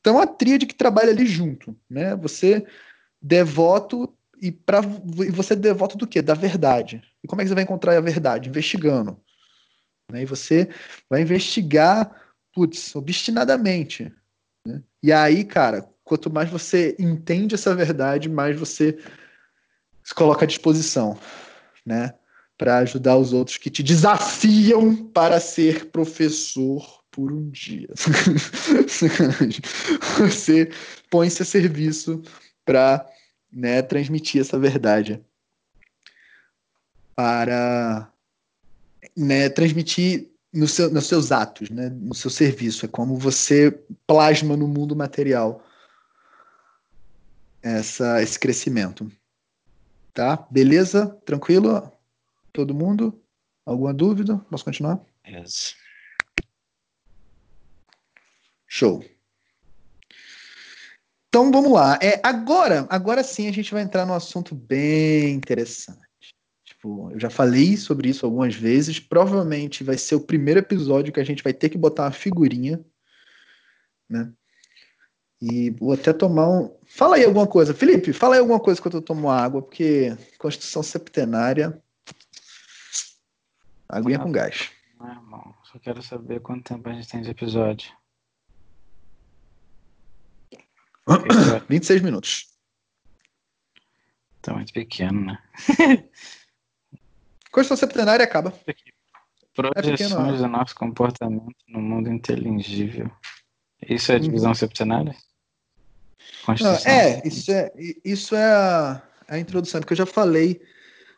[0.00, 2.14] Então, a tríade que trabalha ali junto, né?
[2.16, 2.64] Você
[3.20, 4.80] devoto e, pra,
[5.26, 6.22] e você é devoto do quê?
[6.22, 7.02] Da verdade.
[7.22, 8.48] E como é que você vai encontrar a verdade?
[8.48, 9.20] Investigando.
[10.10, 10.22] Né?
[10.22, 10.68] E você
[11.08, 12.10] vai investigar,
[12.52, 14.12] putz, obstinadamente.
[14.66, 14.82] Né?
[15.02, 18.98] E aí, cara, quanto mais você entende essa verdade, mais você
[20.02, 21.18] se coloca à disposição,
[21.84, 22.14] né?
[22.56, 27.88] Para ajudar os outros que te desafiam para ser professor por um dia.
[30.18, 30.70] você
[31.10, 32.22] põe-se a serviço
[32.64, 33.04] para
[33.52, 35.20] né, transmitir essa verdade
[37.16, 38.12] para
[39.16, 42.86] né, transmitir no seu, nos seus atos, né, no seu serviço.
[42.86, 43.70] É como você
[44.06, 45.64] plasma no mundo material
[47.62, 49.10] essa, esse crescimento.
[50.14, 50.46] Tá?
[50.50, 51.08] Beleza?
[51.26, 51.92] Tranquilo?
[52.52, 53.20] Todo mundo?
[53.66, 54.38] Alguma dúvida?
[54.50, 55.00] Posso continuar?
[55.26, 55.74] Yes.
[58.66, 59.04] Show.
[61.28, 61.98] Então vamos lá.
[62.00, 66.05] É, agora, agora sim a gente vai entrar num assunto bem interessante.
[66.86, 69.00] Tipo, eu já falei sobre isso algumas vezes.
[69.00, 72.80] Provavelmente vai ser o primeiro episódio que a gente vai ter que botar uma figurinha,
[74.08, 74.32] né?
[75.42, 76.78] E vou até tomar um.
[76.86, 78.12] Fala aí alguma coisa, Felipe.
[78.12, 81.82] Fala aí alguma coisa quando eu tomo água, porque Constituição Septenária.
[83.88, 84.70] Aguinha com gás.
[84.98, 85.54] Não, irmão.
[85.64, 87.92] Só quero saber quanto tempo a gente tem de episódio.
[91.68, 92.48] 26 minutos.
[94.40, 95.38] Tá muito pequeno, né?
[97.56, 98.52] Constituição Septenária acaba.
[99.54, 103.10] Projeções é do nosso comportamento no mundo inteligível.
[103.88, 104.54] Isso é divisão uhum.
[104.54, 105.16] septenária?
[106.84, 107.72] é, isso é,
[108.04, 110.60] isso é a, a introdução, porque eu já falei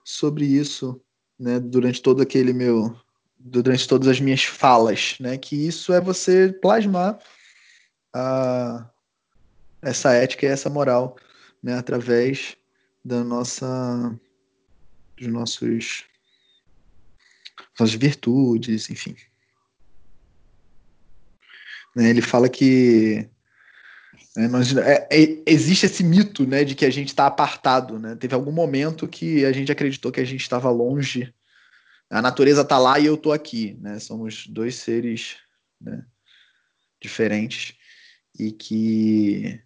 [0.04, 1.00] sobre isso
[1.36, 2.96] né, durante todo aquele meu.
[3.36, 5.38] Durante todas as minhas falas, né?
[5.38, 7.18] Que isso é você plasmar
[8.14, 8.88] a,
[9.82, 11.16] essa ética e essa moral
[11.62, 12.56] né, através
[13.04, 14.16] da nossa
[15.16, 16.04] dos nossos
[17.78, 19.14] suas virtudes, enfim.
[21.94, 23.28] Né, ele fala que
[24.36, 27.98] né, nós, é, é, existe esse mito né, de que a gente está apartado.
[27.98, 28.16] Né?
[28.16, 31.32] Teve algum momento que a gente acreditou que a gente estava longe.
[32.10, 33.78] A natureza está lá e eu estou aqui.
[33.80, 34.00] Né?
[34.00, 35.36] Somos dois seres
[35.80, 36.04] né,
[37.00, 37.74] diferentes
[38.36, 39.60] e que.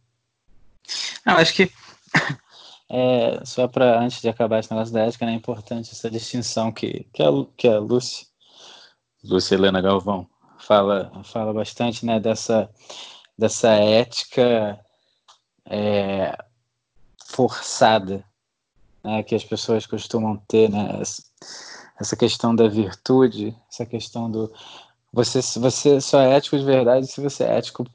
[1.24, 1.70] Não, acho que
[2.94, 6.70] é, só para antes de acabar esse negócio da ética, né, é importante essa distinção
[6.70, 8.26] que, que, a, que a Lúcia,
[9.24, 10.28] Lúcia Helena Galvão
[10.58, 12.68] fala, fala bastante né, dessa,
[13.38, 14.78] dessa ética
[15.64, 16.36] é,
[17.24, 18.22] forçada
[19.02, 21.00] né, que as pessoas costumam ter, né,
[21.98, 24.52] essa questão da virtude, essa questão do.
[25.14, 27.86] Você, você só é ético de verdade se você é ético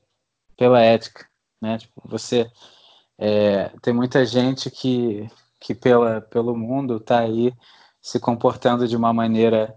[0.58, 1.28] pela ética.
[1.62, 1.78] Né?
[1.78, 2.50] Tipo, você
[3.18, 7.54] é, tem muita gente que, que pela, pelo mundo está aí
[8.02, 9.76] se comportando de uma maneira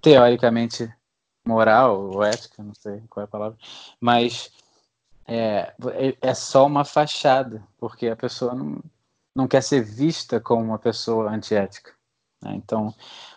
[0.00, 0.92] teoricamente
[1.46, 3.58] moral ou ética, não sei qual é a palavra,
[4.00, 4.50] mas
[5.26, 5.74] é,
[6.20, 8.80] é só uma fachada, porque a pessoa não,
[9.34, 11.92] não quer ser vista como uma pessoa antiética.
[12.42, 12.54] Né?
[12.54, 12.94] Então,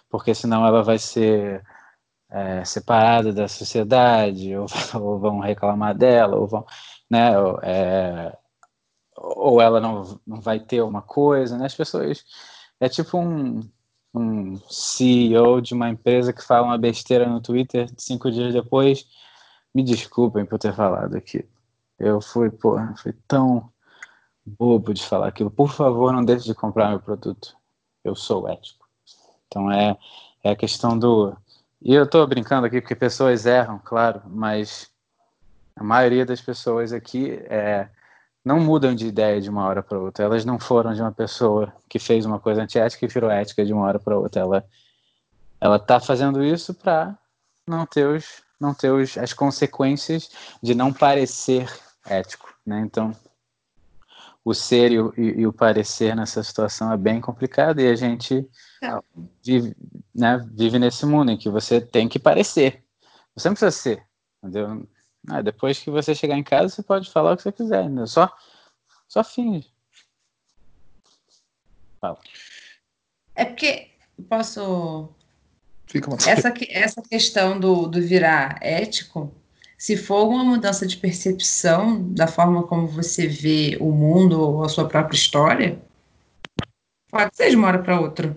[0.10, 1.64] porque senão ela vai ser
[2.30, 4.68] é, separada da sociedade, ou,
[5.02, 6.66] ou, vão reclamar dela, ou vão,
[7.10, 7.32] né,
[7.64, 8.38] é,
[9.22, 11.66] ou ela não, não vai ter uma coisa, né?
[11.66, 12.24] As pessoas.
[12.80, 13.62] É tipo um,
[14.14, 19.06] um CEO de uma empresa que fala uma besteira no Twitter cinco dias depois.
[19.74, 21.46] Me desculpem por ter falado aqui.
[22.00, 23.70] Eu fui, pô, fui tão
[24.46, 25.52] bobo de falar aquilo.
[25.52, 27.56] Por favor, não deixe de comprar meu produto.
[28.04, 28.88] Eu sou ético.
[29.48, 29.98] Então é,
[30.44, 31.36] é a questão do.
[31.82, 34.90] E eu estou brincando aqui porque pessoas erram, claro, mas
[35.76, 37.90] a maioria das pessoas aqui é,
[38.44, 40.26] não mudam de ideia de uma hora para outra.
[40.26, 43.74] Elas não foram de uma pessoa que fez uma coisa antiética e virou ética de
[43.74, 44.42] uma hora para outra.
[44.42, 44.66] Ela
[45.62, 47.18] ela está fazendo isso para
[47.68, 50.30] não ter os não ter os, as consequências
[50.62, 51.70] de não parecer
[52.06, 52.82] ético, né?
[52.82, 53.16] Então
[54.44, 57.96] o ser e o, e, e o parecer nessa situação é bem complicado e a
[57.96, 58.50] gente
[58.82, 59.00] é.
[59.44, 59.76] vive,
[60.16, 62.84] né, vive nesse mundo em que você tem que parecer.
[63.36, 64.04] Você não precisa ser,
[64.42, 64.88] entendeu?
[65.30, 68.06] Ah, depois que você chegar em casa, você pode falar o que você quiser, ainda.
[68.08, 68.34] Só,
[69.08, 69.72] só finge.
[72.02, 72.18] Fala.
[73.36, 73.92] É porque
[74.30, 75.10] posso
[75.88, 76.18] Fica uma...
[76.28, 79.34] essa, essa questão do, do virar ético,
[79.78, 84.70] se for uma mudança de percepção da forma como você vê o mundo ou a
[84.70, 85.82] sua própria história,
[87.10, 88.36] pode ser de uma hora para outra.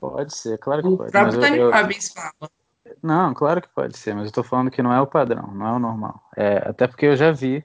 [0.00, 1.10] Pode ser, claro que O pode.
[1.12, 2.50] próprio mas Tony eu- Robbins fala.
[3.02, 5.66] Não, claro que pode ser, mas eu tô falando que não é o padrão, não
[5.66, 6.22] é o normal.
[6.36, 7.64] É, até porque eu já vi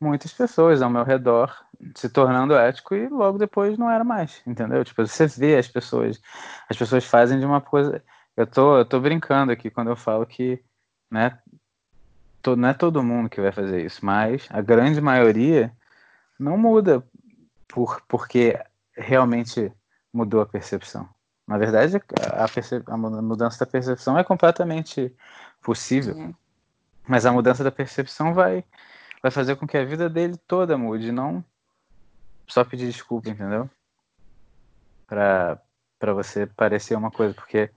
[0.00, 1.54] muitas pessoas ao meu redor
[1.96, 4.84] se tornando ético e logo depois não era mais, entendeu?
[4.84, 6.20] Tipo, você vê as pessoas,
[6.68, 8.02] as pessoas fazem de uma coisa.
[8.36, 10.62] Eu tô, eu tô brincando aqui quando eu falo que,
[11.10, 11.38] né,
[12.42, 15.72] to- não é todo mundo que vai fazer isso, mas a grande maioria
[16.38, 17.04] não muda
[17.68, 18.58] por, porque
[18.96, 19.72] realmente
[20.12, 21.08] mudou a percepção.
[21.46, 25.14] Na verdade, a, a mudança da percepção é completamente
[25.60, 26.34] possível,
[27.06, 28.64] mas a mudança da percepção vai,
[29.22, 31.44] vai fazer com que a vida dele toda mude, não
[32.48, 33.68] só pedir desculpa, entendeu?
[35.06, 35.60] Pra,
[35.98, 37.70] pra você parecer uma coisa, porque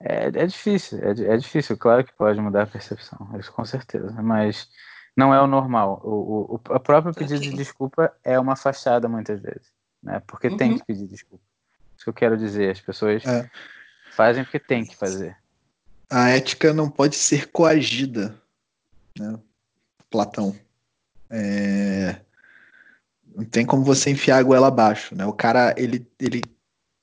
[0.00, 4.22] é, é difícil, é, é difícil, claro que pode mudar a percepção, isso com certeza,
[4.22, 4.68] mas
[5.16, 6.00] não é o normal.
[6.04, 7.58] O, o, o- a própria pedido de Ok.
[7.58, 10.20] desculpa é uma fachada muitas vezes, né?
[10.26, 10.78] Porque tem Uhum.
[10.78, 11.44] que pedir desculpa.
[12.00, 13.50] Isso que eu quero dizer, as pessoas É.
[14.12, 15.36] fazem porque tem que fazer.
[16.08, 18.40] A ética não pode ser coagida,
[19.18, 19.38] né?
[20.08, 20.58] Platão.
[21.28, 22.22] É,
[23.36, 25.24] Não tem como você enfiar a goela abaixo, né?
[25.26, 26.42] O cara, ele, ele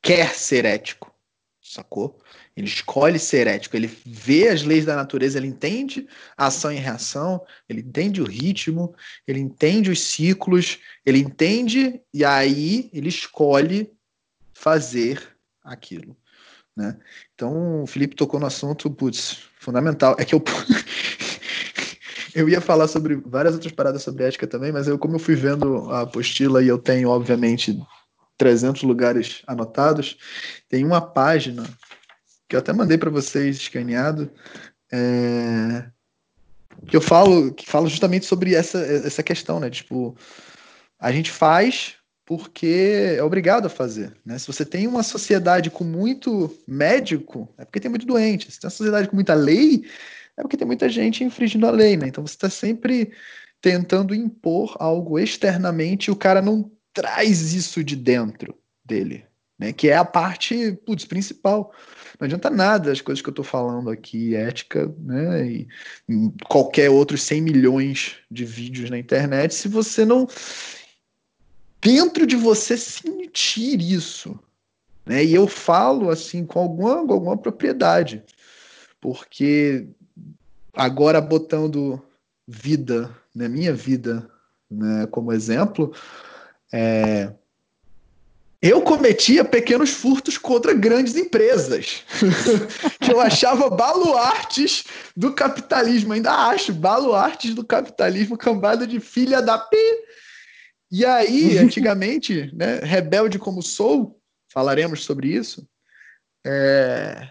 [0.01, 1.13] quer ser ético,
[1.61, 2.19] sacou?
[2.55, 6.75] Ele escolhe ser ético, ele vê as leis da natureza, ele entende a ação e
[6.75, 8.93] reação, ele entende o ritmo,
[9.27, 13.95] ele entende os ciclos, ele entende e aí ele escolhe
[14.57, 15.21] fazer
[15.63, 16.17] aquilo,
[16.75, 16.97] né?
[17.35, 20.15] Então, o Felipe tocou no assunto, putz, fundamental.
[20.17, 20.43] É que eu.
[22.33, 25.35] eu ia falar sobre várias outras paradas sobre ética também, mas eu, como eu fui
[25.35, 27.79] vendo a apostila e eu tenho, obviamente,
[28.37, 30.17] 300 lugares anotados,
[30.67, 31.63] tem uma página
[32.49, 34.31] que eu até mandei para vocês escaneado,
[34.91, 35.87] é,
[36.87, 39.69] que eu falo, que falo justamente sobre essa, essa questão, né?
[39.69, 40.15] Tipo,
[40.99, 41.96] a gente faz
[42.27, 44.13] porque é obrigado a fazer.
[44.25, 44.37] Né?
[44.37, 48.51] Se você tem uma sociedade com muito médico, é porque tem muito doente.
[48.51, 49.85] Se tem uma sociedade com muita lei,
[50.35, 51.95] é porque tem muita gente infringindo a lei.
[51.95, 52.09] Né?
[52.09, 53.13] Então você está sempre
[53.61, 59.23] tentando impor algo externamente e o cara não traz isso de dentro dele,
[59.57, 59.71] né?
[59.71, 61.73] que é a parte putz, principal.
[62.19, 65.47] Não adianta nada as coisas que eu estou falando aqui, ética, né?
[65.47, 65.67] E
[66.49, 70.27] qualquer outros 100 milhões de vídeos na internet, se você não
[71.81, 74.39] dentro de você sentir isso.
[75.05, 75.23] Né?
[75.23, 78.23] E eu falo assim com alguma, alguma propriedade,
[78.99, 79.87] porque
[80.73, 82.01] agora botando
[82.47, 84.29] vida, né, minha vida
[84.69, 85.93] né, como exemplo,
[86.71, 87.31] é,
[88.61, 92.03] eu cometia pequenos furtos contra grandes empresas,
[92.99, 94.83] que eu achava baluartes
[95.15, 99.77] do capitalismo, ainda acho baluartes do capitalismo, cambada de filha da pi.
[100.91, 104.19] E aí, antigamente, né, rebelde como sou,
[104.51, 105.67] falaremos sobre isso,
[106.45, 107.29] é...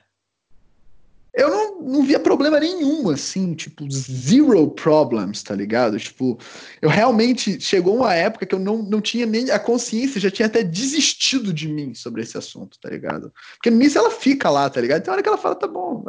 [1.35, 5.99] eu não, não via problema nenhum, assim, tipo, zero problems, tá ligado?
[5.99, 6.39] Tipo,
[6.83, 10.47] eu realmente, chegou uma época que eu não, não tinha nem, a consciência já tinha
[10.47, 13.33] até desistido de mim sobre esse assunto, tá ligado?
[13.55, 15.03] Porque início ela fica lá, tá ligado?
[15.03, 16.05] Tem hora que ela fala, tá bom,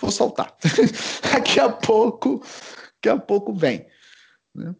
[0.00, 0.56] vou soltar.
[1.30, 2.42] daqui a pouco,
[2.94, 3.86] daqui a pouco vem,
[4.54, 4.74] né?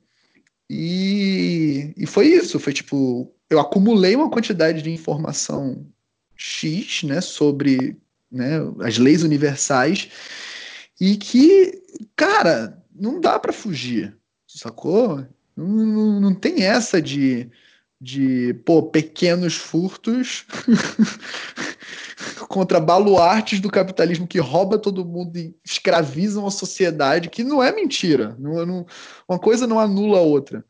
[0.72, 5.84] E, e foi isso, foi tipo, eu acumulei uma quantidade de informação
[6.36, 7.96] X, né, sobre
[8.30, 10.08] né, as leis universais
[11.00, 11.82] e que,
[12.14, 15.26] cara, não dá para fugir, sacou?
[15.56, 17.50] Não, não, não tem essa de,
[18.00, 20.46] de pô, pequenos furtos
[22.48, 27.70] contra baluartes do capitalismo que rouba todo mundo e escravizam a sociedade, que não é
[27.72, 28.34] mentira.
[28.38, 28.86] Não, não,
[29.28, 30.64] uma coisa não anula a outra.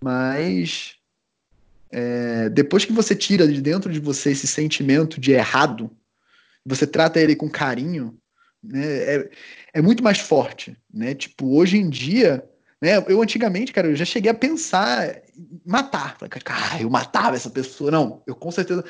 [0.00, 0.94] Mas
[1.90, 5.90] é, depois que você tira de dentro de você esse sentimento de errado,
[6.64, 8.16] você trata ele com carinho,
[8.62, 9.30] né, é,
[9.74, 10.76] é muito mais forte.
[10.92, 11.14] Né?
[11.14, 12.44] Tipo, hoje em dia,
[12.80, 15.20] né, eu antigamente, cara, eu já cheguei a pensar
[15.64, 16.16] matar.
[16.18, 17.90] Falei, cara, eu matava essa pessoa.
[17.90, 18.84] Não, eu com certeza.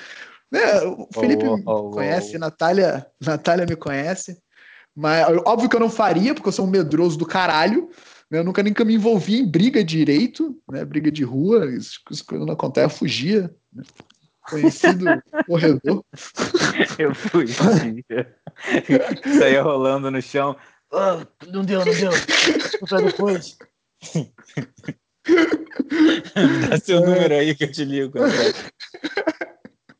[0.50, 1.90] Né, o Felipe Oh, oh, oh, me oh.
[1.90, 4.38] conhece, Natália, Natália me conhece.
[4.94, 7.88] Mas óbvio que eu não faria, porque eu sou um medroso do caralho.
[8.30, 10.84] né, Eu nunca nunca me envolvi em briga direito, né?
[10.84, 13.54] Briga de rua, isso, isso quando não acontece, eu fugia.
[13.72, 13.82] né,
[14.50, 15.06] Conhecido
[15.46, 16.04] corredor.
[16.98, 17.46] Eu fui.
[19.38, 20.54] Saía rolando no chão.
[20.92, 22.10] Ah, não deu, não deu.
[22.86, 23.56] Pra depois.
[26.68, 28.18] Dá seu número aí que eu te ligo.
[28.18, 28.52] André.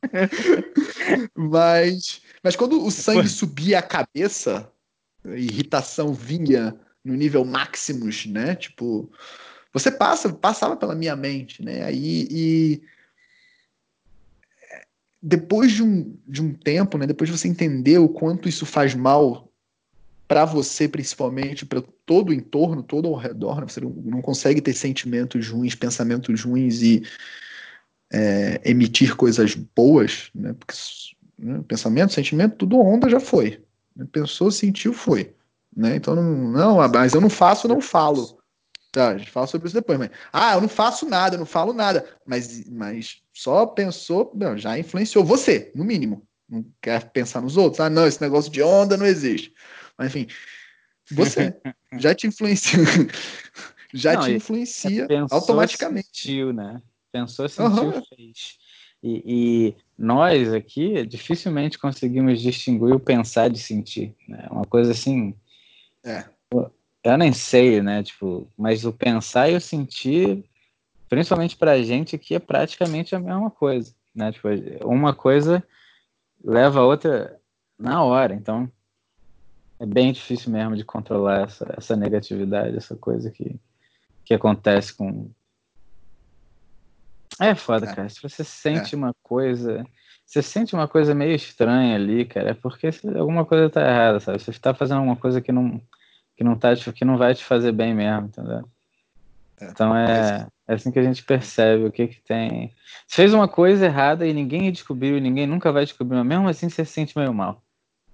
[1.35, 4.71] Mas, Mas quando o sangue subia a cabeça,
[5.25, 8.55] a irritação vinha no nível máximos, né?
[8.55, 9.11] Tipo,
[9.73, 11.83] você passa, passava pela minha mente, né?
[11.83, 12.83] Aí e
[15.21, 17.07] depois de um, de um tempo, né?
[17.07, 19.52] Depois de você entender o quanto isso faz mal
[20.27, 23.67] para você principalmente, para todo o entorno, todo ao redor, né?
[23.67, 27.03] você não, consegue ter sentimentos ruins, pensamentos ruins e
[28.11, 30.53] é, emitir coisas boas, né?
[30.53, 30.75] Porque
[31.37, 31.63] né?
[31.67, 33.61] pensamento, sentimento, tudo onda já foi.
[34.11, 35.33] Pensou, sentiu, foi.
[35.75, 35.95] Né?
[35.95, 38.37] Então, não, não, mas eu não faço, não falo.
[38.91, 40.11] Tá, a gente fala sobre isso depois, mas.
[40.31, 42.07] Ah, eu não faço nada, eu não falo nada.
[42.25, 46.23] Mas, mas só pensou, não, já influenciou você, no mínimo.
[46.47, 47.79] Não quer pensar nos outros.
[47.79, 49.51] Ah, não, esse negócio de onda não existe.
[49.97, 50.27] Mas, enfim,
[51.11, 51.55] você
[51.97, 52.79] já te influencia.
[53.93, 56.07] já não, te influencia pensou, automaticamente.
[56.13, 56.81] Sentiu, né?
[57.11, 58.03] Pensou, sentiu, uhum.
[58.05, 58.57] fez.
[59.03, 64.15] E, e, nós aqui dificilmente conseguimos distinguir o pensar de sentir.
[64.27, 64.47] Né?
[64.49, 65.35] Uma coisa assim.
[66.03, 66.25] É.
[67.03, 68.01] Eu nem sei, né?
[68.01, 70.43] Tipo, mas o pensar e o sentir,
[71.09, 73.93] principalmente pra gente aqui, é praticamente a mesma coisa.
[74.15, 74.31] Né?
[74.31, 74.47] Tipo,
[74.85, 75.61] uma coisa
[76.43, 77.37] leva a outra
[77.77, 78.33] na hora.
[78.33, 78.71] Então,
[79.83, 83.59] é bem difícil mesmo de controlar essa, essa negatividade, essa coisa que,
[84.23, 85.29] que acontece com.
[87.39, 87.93] É foda, é.
[87.93, 88.07] cara.
[88.07, 88.97] Se você sente é.
[88.97, 89.85] uma coisa.
[90.25, 94.39] Você sente uma coisa meio estranha ali, cara, é porque alguma coisa tá errada, sabe?
[94.39, 95.81] Você está fazendo alguma coisa que não,
[96.37, 98.63] que não, tá, que não vai te fazer bem mesmo, entendeu?
[99.59, 99.65] É.
[99.65, 102.73] Então é, é assim que a gente percebe o que que tem.
[103.05, 106.69] Você fez uma coisa errada e ninguém descobriu, ninguém nunca vai descobrir, mas mesmo assim
[106.69, 107.61] você se sente meio mal.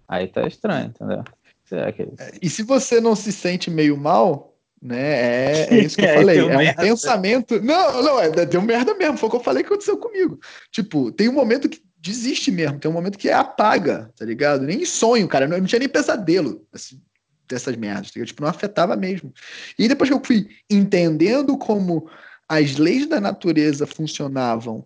[0.07, 1.24] Aí tá estranho, entendeu?
[1.70, 2.15] Será que é isso?
[2.20, 4.97] É, e se você não se sente meio mal, né?
[4.97, 6.39] É, é isso que eu falei.
[6.39, 6.82] é um merda.
[6.82, 7.61] pensamento.
[7.61, 9.17] Não, não, é, deu merda mesmo.
[9.17, 10.39] Foi o que eu falei que aconteceu comigo.
[10.72, 14.65] Tipo, tem um momento que desiste mesmo, tem um momento que é apaga, tá ligado?
[14.65, 15.47] Nem sonho, cara.
[15.47, 16.99] Não, não tinha nem pesadelo assim,
[17.47, 19.32] dessas merdas, tá Tipo, não afetava mesmo.
[19.78, 22.09] E depois que eu fui entendendo como
[22.47, 24.86] as leis da natureza funcionavam,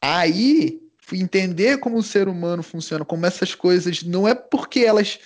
[0.00, 5.18] aí fui entender como o ser humano funciona, como essas coisas não é porque elas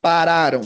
[0.00, 0.62] pararam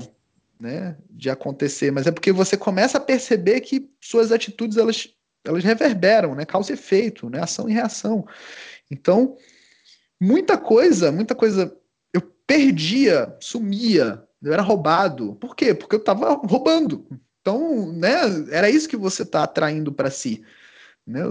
[0.61, 5.09] né, de acontecer, mas é porque você começa a perceber que suas atitudes elas,
[5.45, 8.25] elas reverberam, né, causa e efeito, né, ação e reação.
[8.91, 9.37] Então,
[10.21, 11.77] muita coisa, muita coisa
[12.13, 15.35] eu perdia, sumia, eu era roubado.
[15.37, 15.75] Por quê?
[15.75, 17.07] Porque eu estava roubando.
[17.41, 18.13] Então, né,
[18.53, 20.45] era isso que você está atraindo para si.
[21.05, 21.23] Né?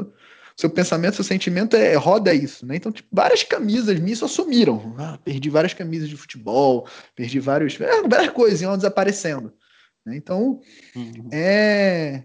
[0.56, 2.76] Seu pensamento, seu sentimento é roda isso, né?
[2.76, 4.96] Então, tipo, várias camisas minhas só sumiram.
[4.98, 9.54] Ah, perdi várias camisas de futebol, perdi vários, é, várias coisas iam desaparecendo.
[10.06, 10.16] Né?
[10.16, 10.62] Então,
[10.96, 11.30] uhum.
[11.32, 12.24] é,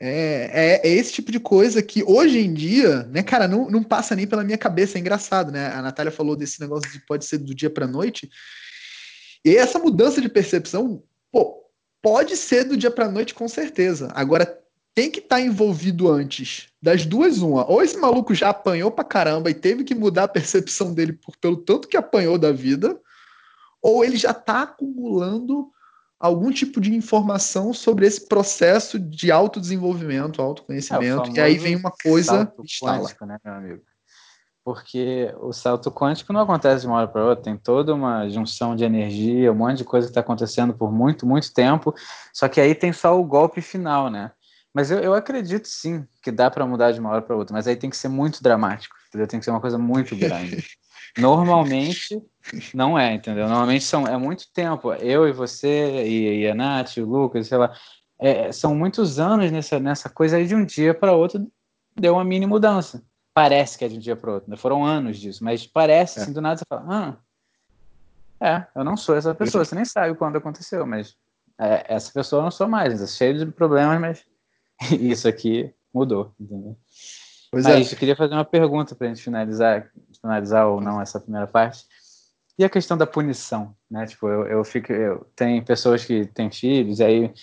[0.00, 3.82] é, é, é, esse tipo de coisa que hoje em dia, né, cara, não, não
[3.82, 4.98] passa nem pela minha cabeça.
[4.98, 5.68] É engraçado, né?
[5.68, 8.28] A Natália falou desse negócio de pode ser do dia para noite.
[9.44, 11.02] E essa mudança de percepção,
[11.32, 11.64] pô,
[12.02, 14.10] pode ser do dia para noite com certeza.
[14.14, 14.60] Agora
[14.94, 16.68] tem que estar tá envolvido antes.
[16.86, 17.68] Das duas, uma.
[17.68, 21.36] Ou esse maluco já apanhou pra caramba e teve que mudar a percepção dele por,
[21.36, 22.96] pelo tanto que apanhou da vida,
[23.82, 25.68] ou ele já está acumulando
[26.16, 31.90] algum tipo de informação sobre esse processo de autodesenvolvimento, autoconhecimento, é, e aí vem uma
[31.90, 33.00] coisa instala.
[33.00, 33.82] Quântico, né, meu amigo?
[34.64, 38.76] Porque o salto quântico não acontece de uma hora para outra, tem toda uma junção
[38.76, 41.92] de energia, um monte de coisa que está acontecendo por muito, muito tempo,
[42.32, 44.30] só que aí tem só o golpe final, né?
[44.76, 47.66] Mas eu, eu acredito sim que dá para mudar de uma hora para outra, mas
[47.66, 49.26] aí tem que ser muito dramático, entendeu?
[49.26, 50.66] Tem que ser uma coisa muito grande.
[51.16, 52.22] Normalmente
[52.74, 53.48] não é, entendeu?
[53.48, 54.92] Normalmente são, é muito tempo.
[54.92, 57.74] Eu e você, e, e a Nath, o Lucas, sei lá,
[58.18, 61.50] é, são muitos anos nessa, nessa coisa aí de um dia para outro
[61.98, 63.02] deu uma mini mudança.
[63.32, 64.58] Parece que é de um dia para outro, né?
[64.58, 66.22] foram anos disso, mas parece, é.
[66.22, 67.18] assim, do nada você fala,
[68.38, 71.16] ah, é, eu não sou essa pessoa, você nem sabe quando aconteceu, mas
[71.58, 74.35] é, essa pessoa eu não sou mais, é cheio de problemas, mas
[75.00, 76.76] isso aqui mudou, entendeu?
[77.50, 77.80] Pois é.
[77.80, 81.84] eu queria fazer uma pergunta para a gente finalizar, finalizar ou não essa primeira parte.
[82.58, 84.06] E a questão da punição, né?
[84.06, 87.34] Tipo, eu, eu fico, eu tem pessoas que têm filhos e aí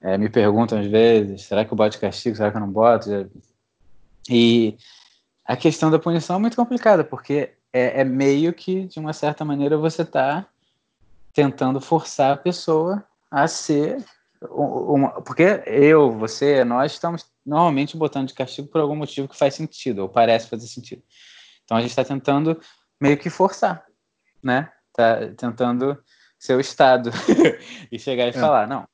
[0.00, 3.30] é, me perguntam às vezes, será que eu boto castigo, será que eu não boto?
[4.28, 4.76] E
[5.44, 9.44] a questão da punição é muito complicada, porque é, é meio que, de uma certa
[9.44, 10.46] maneira, você está
[11.32, 14.04] tentando forçar a pessoa a ser
[14.50, 19.54] uma, porque eu, você, nós estamos normalmente botando de castigo por algum motivo que faz
[19.54, 21.02] sentido, ou parece fazer sentido.
[21.64, 22.60] Então a gente está tentando
[23.00, 23.84] meio que forçar,
[24.42, 24.70] né?
[24.92, 26.02] Tá tentando
[26.38, 27.10] ser o Estado
[27.90, 28.32] e chegar e é.
[28.32, 28.86] falar, não,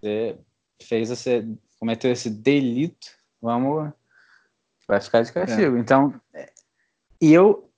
[0.00, 0.38] você
[0.82, 1.46] fez você
[1.78, 3.08] cometeu esse delito,
[3.40, 3.92] vamos
[4.86, 5.76] vai ficar de castigo.
[5.76, 5.80] É.
[5.80, 6.18] Então,
[7.20, 7.70] e eu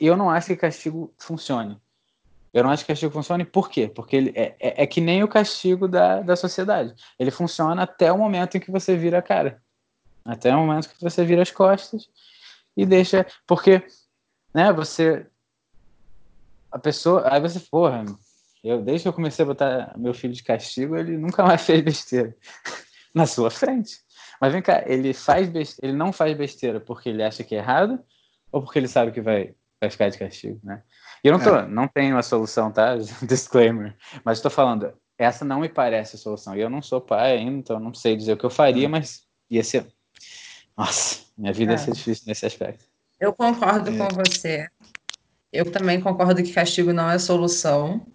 [0.00, 1.80] eu não acho que castigo funcione.
[2.56, 3.86] Eu não acho que castigo funcione, por quê?
[3.86, 6.94] Porque ele é, é, é, que nem o castigo da, da sociedade.
[7.18, 9.62] Ele funciona até o momento em que você vira a cara.
[10.24, 12.08] Até o momento que você vira as costas
[12.74, 13.26] e deixa.
[13.46, 13.86] Porque,
[14.54, 15.26] né, você.
[16.72, 17.30] A pessoa.
[17.30, 18.06] Aí você, porra,
[18.64, 21.82] eu, desde que eu comecei a botar meu filho de castigo, ele nunca mais fez
[21.82, 22.34] besteira.
[23.14, 23.98] Na sua frente.
[24.40, 27.58] Mas vem cá, ele faz besteira, ele não faz besteira porque ele acha que é
[27.58, 28.02] errado
[28.50, 30.82] ou porque ele sabe que vai, vai ficar de castigo, né?
[31.22, 31.66] E eu não, tô, é.
[31.66, 32.96] não tenho a solução, tá?
[33.22, 33.94] Disclaimer.
[34.24, 36.56] Mas estou falando, essa não me parece a solução.
[36.56, 38.88] E eu não sou pai ainda, então não sei dizer o que eu faria, é.
[38.88, 39.86] mas ia ser.
[40.76, 41.74] Nossa, minha vida é.
[41.74, 42.84] ia ser difícil nesse aspecto.
[43.18, 43.96] Eu concordo é.
[43.96, 44.68] com você.
[45.52, 48.06] Eu também concordo que castigo não é solução.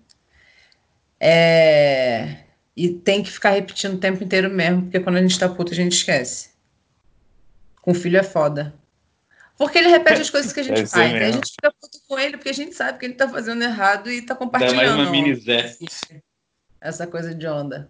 [1.20, 2.46] É...
[2.76, 5.72] E tem que ficar repetindo o tempo inteiro mesmo, porque quando a gente tá puto,
[5.72, 6.52] a gente esquece.
[7.82, 8.74] Com filho é foda.
[9.62, 11.14] Porque ele repete as coisas que a gente faz.
[11.14, 14.10] A gente fica puto com ele porque a gente sabe que ele tá fazendo errado
[14.10, 14.76] e tá compartilhando.
[14.76, 15.78] Dá mais uma mini Zé.
[16.82, 17.88] Essa coisa de onda.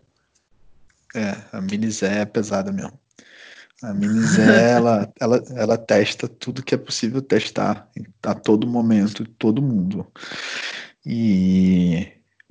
[1.16, 3.00] É, a mini Zé é pesada mesmo.
[3.82, 7.90] A mini Zé, ela, ela, ela testa tudo que é possível testar
[8.22, 10.06] a todo momento, todo mundo.
[11.06, 12.06] E,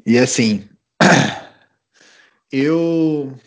[0.06, 0.66] e assim,
[2.50, 3.38] eu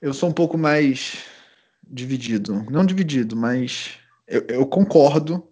[0.00, 1.33] eu sou um pouco mais
[1.94, 2.66] dividido.
[2.70, 5.48] Não dividido, mas eu, eu concordo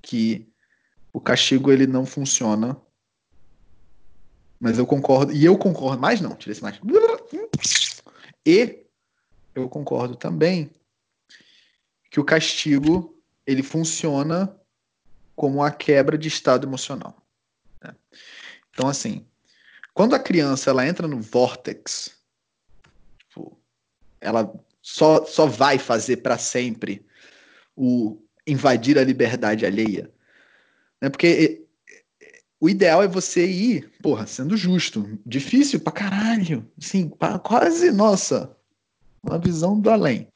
[0.00, 0.50] que
[1.12, 2.76] o castigo ele não funciona.
[4.58, 5.32] Mas eu concordo.
[5.32, 6.00] E eu concordo.
[6.00, 6.80] Mais não, tirei esse mais.
[8.44, 8.86] E
[9.54, 10.70] eu concordo também
[12.10, 13.14] que o castigo
[13.46, 14.58] ele funciona
[15.34, 17.22] como a quebra de estado emocional.
[17.84, 17.94] Né?
[18.70, 19.26] Então, assim,
[19.92, 22.16] quando a criança ela entra no vortex,
[23.18, 23.60] tipo,
[24.20, 24.50] ela
[24.86, 27.04] só, só vai fazer para sempre
[27.74, 30.08] o invadir a liberdade alheia.
[31.02, 31.10] Né?
[31.10, 31.66] Porque
[32.60, 35.18] o ideal é você ir, porra, sendo justo.
[35.26, 36.70] Difícil pra caralho.
[36.80, 38.56] Assim, pra quase, nossa,
[39.20, 40.28] uma visão do além.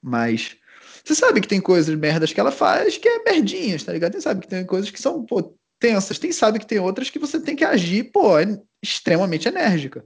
[0.00, 0.56] Mas
[1.04, 4.14] você sabe que tem coisas merdas que ela faz que é merdinhas, tá ligado?
[4.14, 6.18] Você sabe que tem coisas que são, pô, tensas.
[6.18, 10.02] Tem sabe que tem outras que você tem que agir, pô, é extremamente enérgica,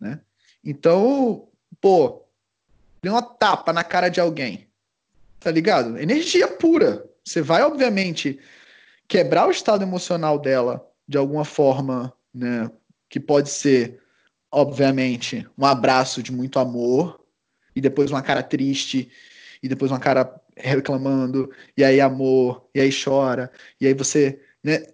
[0.00, 0.20] né?
[0.64, 1.48] Então,
[1.80, 2.21] pô,
[3.02, 4.68] deu uma tapa na cara de alguém.
[5.40, 5.98] Tá ligado?
[5.98, 7.04] Energia pura.
[7.24, 8.38] Você vai, obviamente,
[9.08, 12.70] quebrar o estado emocional dela de alguma forma, né?
[13.08, 14.00] Que pode ser,
[14.50, 17.20] obviamente, um abraço de muito amor,
[17.74, 19.10] e depois uma cara triste,
[19.62, 23.50] e depois uma cara reclamando, e aí amor, e aí chora,
[23.80, 24.84] e aí você né,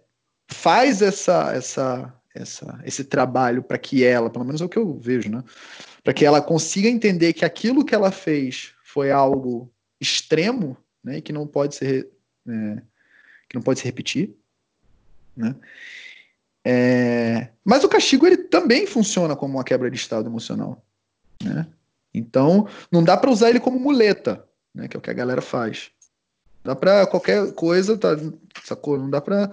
[0.50, 4.98] faz essa, essa, essa, esse trabalho para que ela, pelo menos é o que eu
[4.98, 5.42] vejo, né?
[6.08, 11.20] Para que ela consiga entender que aquilo que ela fez foi algo extremo, né, e
[11.20, 12.08] que não pode ser
[12.48, 12.82] é,
[13.46, 14.34] que não pode se repetir,
[15.36, 15.54] né?
[16.64, 20.82] É, mas o castigo ele também funciona como uma quebra de estado emocional,
[21.44, 21.66] né?
[22.14, 24.88] Então não dá para usar ele como muleta, né?
[24.88, 25.90] Que é o que a galera faz.
[26.64, 28.16] Dá para qualquer coisa, tá,
[28.64, 28.96] sacou?
[28.96, 29.52] Não dá para.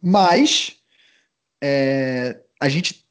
[0.00, 0.78] Mas
[1.62, 3.06] é, a gente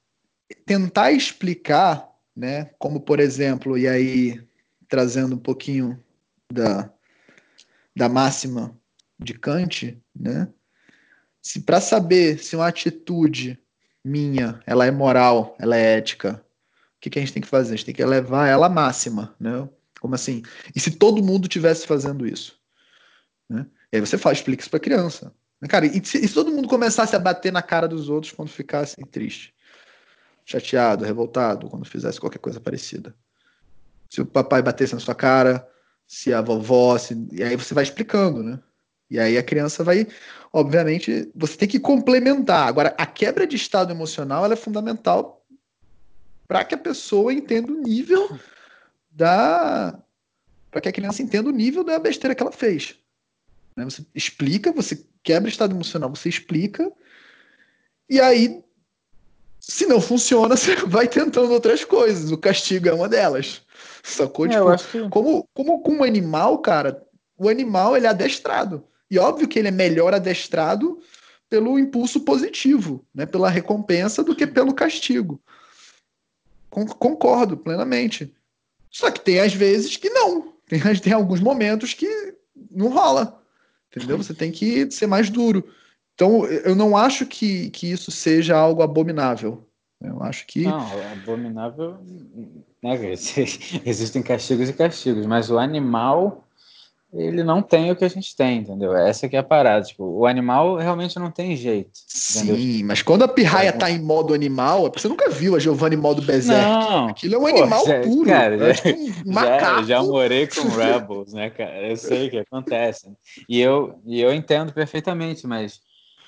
[0.66, 2.66] tentar explicar né?
[2.78, 4.44] Como por exemplo, e aí
[4.88, 6.02] trazendo um pouquinho
[6.52, 6.92] da,
[7.96, 8.78] da máxima
[9.20, 10.48] de Kant, né?
[11.42, 13.60] Se para saber se uma atitude
[14.04, 16.44] minha, ela é moral, ela é ética,
[16.98, 17.74] o que, que a gente tem que fazer?
[17.74, 19.68] A gente tem que levar ela à máxima, né?
[20.00, 20.44] Como assim?
[20.76, 22.60] E se todo mundo tivesse fazendo isso?
[23.50, 23.66] Né?
[23.92, 25.34] E aí você faz, explica isso para criança.
[25.70, 28.50] Cara, e se, e se todo mundo começasse a bater na cara dos outros quando
[28.50, 29.54] ficasse triste?
[30.46, 33.16] Chateado, revoltado quando fizesse qualquer coisa parecida.
[34.10, 35.68] Se o papai batesse na sua cara,
[36.08, 37.28] se a vovó, se...
[37.32, 38.60] e aí você vai explicando, né?
[39.10, 40.08] E aí a criança vai,
[40.52, 42.68] obviamente, você tem que complementar.
[42.68, 45.46] Agora, a quebra de estado emocional é fundamental
[46.48, 48.38] para que a pessoa entenda o nível
[49.10, 50.00] da.
[50.72, 52.96] para que a criança entenda o nível da besteira que ela fez.
[53.76, 53.86] Né?
[53.86, 56.92] Você explica, você quebra o estado emocional, você explica,
[58.10, 58.64] e aí
[59.66, 62.32] se não funciona, você vai tentando outras coisas.
[62.32, 63.62] O castigo é uma delas.
[64.04, 64.46] Sacou?
[64.46, 65.10] É, tipo, que...
[65.10, 67.02] como, como com um animal, cara,
[67.38, 68.84] o animal ele é adestrado.
[69.10, 71.00] E óbvio que ele é melhor adestrado
[71.50, 73.26] pelo impulso positivo, né?
[73.26, 75.40] pela recompensa, do que pelo castigo.
[76.70, 78.34] Concordo plenamente.
[78.90, 80.54] Só que tem às vezes que não.
[80.68, 82.36] Tem, tem alguns momentos que
[82.70, 83.42] não rola.
[83.96, 84.18] Entendeu?
[84.18, 85.64] Você tem que ser mais duro.
[86.16, 89.68] Então, eu não acho que, que isso seja algo abominável.
[90.02, 90.64] Eu acho que.
[90.64, 91.98] Não, abominável.
[92.82, 93.00] Né,
[93.86, 96.44] existem castigos e castigos, mas o animal
[97.14, 98.96] ele não tem o que a gente tem, entendeu?
[98.96, 99.86] Essa que é a parada.
[99.86, 101.92] Tipo, o animal realmente não tem jeito.
[102.36, 102.56] Entendeu?
[102.56, 103.72] Sim, mas quando a pirraia é.
[103.72, 106.60] tá em modo animal, você nunca viu a Giovanni em modo berserk.
[106.60, 107.10] Não.
[107.10, 108.28] Aquilo é um Pô, animal já, puro.
[108.28, 109.64] Cara, é já, um macaco.
[109.84, 111.88] Já, já morei com Rebels, né, cara?
[111.88, 113.12] Eu sei o que acontece.
[113.48, 115.82] E eu, e eu entendo perfeitamente, mas...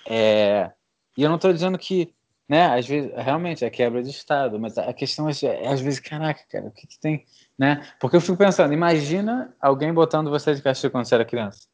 [0.07, 0.71] É...
[1.17, 2.13] E eu não tô dizendo que
[2.47, 2.67] né?
[2.77, 6.41] Às vezes, realmente, é quebra de Estado, mas a questão é, é às vezes, caraca,
[6.49, 7.25] cara, o que, que tem,
[7.57, 7.83] né?
[7.99, 11.67] Porque eu fico pensando, imagina alguém botando você de castigo quando você era criança.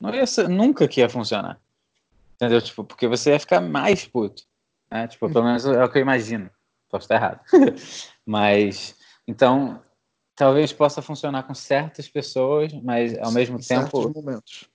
[0.00, 1.60] Não ia ser, nunca que ia funcionar.
[2.34, 2.60] Entendeu?
[2.60, 4.42] Tipo, porque você ia ficar mais puto.
[4.90, 5.06] Né?
[5.08, 6.50] Tipo, pelo menos é o que eu imagino.
[6.90, 7.40] Posso estar errado.
[8.26, 8.94] mas,
[9.26, 9.80] então,
[10.34, 14.12] talvez possa funcionar com certas pessoas, mas ao mesmo tempo.
[14.14, 14.68] Momentos.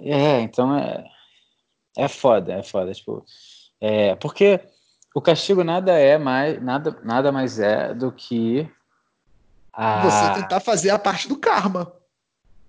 [0.00, 1.04] É, então é.
[1.98, 2.92] É foda, é foda.
[2.94, 3.26] Tipo,
[3.80, 4.60] é, porque
[5.12, 8.70] o castigo nada é mais nada, nada mais é do que
[9.72, 10.02] a...
[10.02, 11.92] você tentar fazer a parte do karma.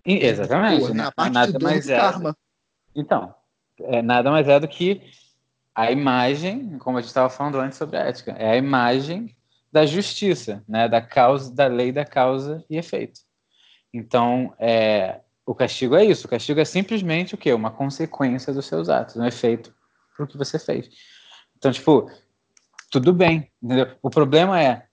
[0.04, 1.00] Exatamente.
[1.00, 1.98] A parte nada mais do é.
[1.98, 2.38] karma.
[2.96, 3.36] Então,
[3.82, 5.00] é, nada mais é do que
[5.76, 9.36] a imagem, como a gente estava falando antes sobre a ética, é a imagem
[9.72, 10.88] da justiça, né?
[10.88, 13.22] Da causa, da lei da causa e efeito.
[13.94, 15.20] Então, é,
[15.50, 16.28] o castigo é isso.
[16.28, 17.52] O castigo é simplesmente o quê?
[17.52, 19.74] Uma consequência dos seus atos, um efeito
[20.16, 20.88] pro que você fez.
[21.58, 22.08] Então, tipo,
[22.92, 23.98] tudo bem, entendeu?
[24.00, 24.86] O problema é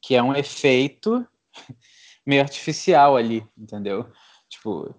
[0.00, 1.26] que é um efeito
[2.24, 4.10] meio artificial ali, entendeu?
[4.48, 4.94] Tipo,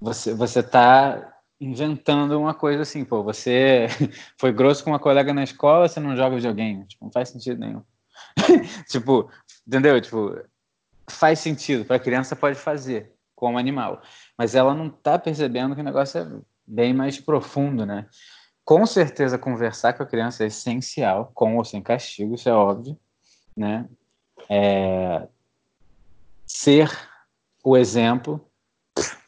[0.00, 3.88] você você tá inventando uma coisa assim, pô, você
[4.38, 7.58] foi grosso com uma colega na escola, você não joga videogame, tipo, não faz sentido
[7.58, 7.82] nenhum.
[8.88, 9.28] tipo,
[9.66, 10.00] entendeu?
[10.00, 10.40] Tipo,
[11.10, 13.12] faz sentido, para criança pode fazer
[13.42, 14.00] como animal,
[14.38, 18.06] mas ela não tá percebendo que o negócio é bem mais profundo, né?
[18.64, 22.96] Com certeza, conversar com a criança é essencial, com ou sem castigo, isso é óbvio,
[23.56, 23.88] né?
[24.48, 25.26] É...
[26.46, 26.88] Ser
[27.64, 28.48] o exemplo,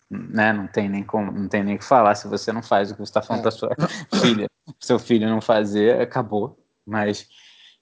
[0.09, 0.53] né?
[0.53, 3.01] Não tem nem como, não tem nem que falar se você não faz o que
[3.01, 3.43] você está falando é.
[3.43, 3.75] para sua
[4.23, 4.47] filha,
[4.79, 6.57] seu filho não fazer, acabou.
[6.87, 7.29] Mas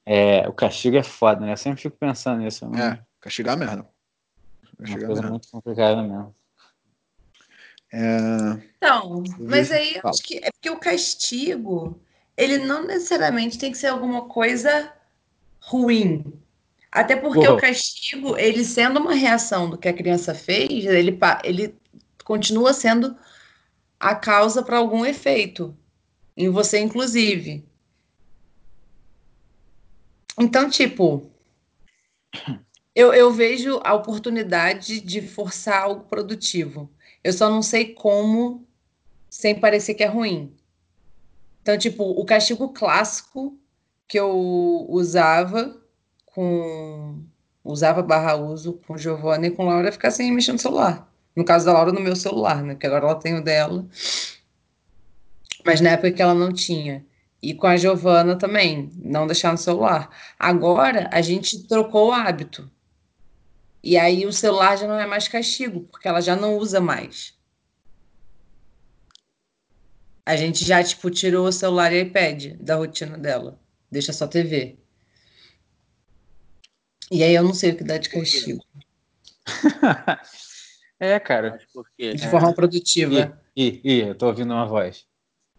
[0.06, 1.52] é, o castigo é foda, né?
[1.52, 2.66] Eu sempre fico pensando nisso.
[2.70, 2.88] Né?
[2.88, 3.86] É, castigar merda.
[4.82, 6.34] Castigar uma coisa muito complicada mesmo.
[7.92, 8.62] É...
[8.76, 12.00] Então, mas aí eu acho que é porque o castigo,
[12.36, 14.92] ele não necessariamente tem que ser alguma coisa
[15.60, 16.32] ruim.
[16.90, 17.56] Até porque Uou.
[17.56, 21.74] o castigo, ele sendo uma reação do que a criança fez, ele, ele
[22.24, 23.16] continua sendo
[23.98, 25.76] a causa para algum efeito,
[26.36, 27.64] em você, inclusive.
[30.38, 31.30] Então, tipo,
[32.94, 36.90] eu, eu vejo a oportunidade de forçar algo produtivo.
[37.24, 38.66] Eu só não sei como
[39.30, 40.54] sem parecer que é ruim.
[41.62, 43.56] Então, tipo, o castigo clássico
[44.06, 45.80] que eu usava
[46.26, 47.22] com.
[47.64, 51.08] Usava barra uso com Giovanna e com Laura é ficar sem mexer no celular.
[51.34, 52.74] No caso da Laura, no meu celular, né?
[52.74, 53.86] Porque agora ela tem o dela.
[55.64, 57.06] Mas na época que ela não tinha.
[57.40, 60.10] E com a Giovana também, não deixar no celular.
[60.38, 62.68] Agora a gente trocou o hábito.
[63.82, 67.36] E aí o celular já não é mais castigo, porque ela já não usa mais.
[70.24, 73.58] A gente já, tipo, tirou o celular e iPad da rotina dela.
[73.90, 74.78] Deixa só TV.
[77.10, 78.64] E aí eu não sei o que dá de castigo.
[81.00, 81.60] é, cara.
[81.98, 82.54] De forma é.
[82.54, 83.42] produtiva.
[83.56, 85.06] Ih, ih, eu tô ouvindo uma voz.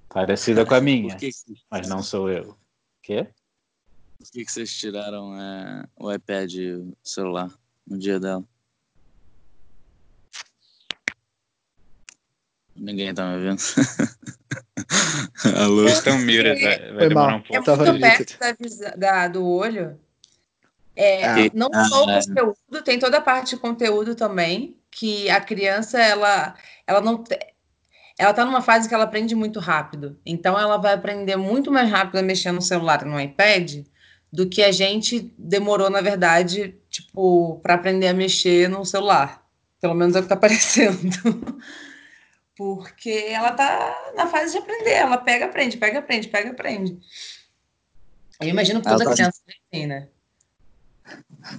[0.08, 1.18] Parecida com a minha.
[1.18, 1.54] Que que...
[1.70, 2.58] Mas não sou eu.
[3.02, 3.28] Quê?
[4.18, 7.52] Por que, que vocês tiraram é, o iPad e o celular?
[7.88, 8.44] No dia dela.
[12.76, 13.62] Ninguém tá me vendo.
[15.58, 17.70] A luz tá muted, vai, vai demorar um pouco.
[17.70, 20.00] É muito perto da, da, do olho.
[20.96, 22.20] É, ah, não só o é.
[22.20, 26.56] conteúdo, tem toda a parte de conteúdo também, que a criança, ela,
[26.86, 27.24] ela não
[28.18, 30.20] ela está numa fase que ela aprende muito rápido.
[30.26, 33.86] Então, ela vai aprender muito mais rápido a mexer no celular e no iPad
[34.32, 39.44] do que a gente demorou, na verdade, tipo, para aprender a mexer no celular.
[39.82, 41.10] Pelo menos é o que está parecendo.
[42.56, 47.00] Porque ela tá na fase de aprender, ela pega, aprende, pega, aprende, pega, aprende.
[48.40, 49.14] Eu imagino que toda tá...
[49.14, 50.08] criança é assim, né?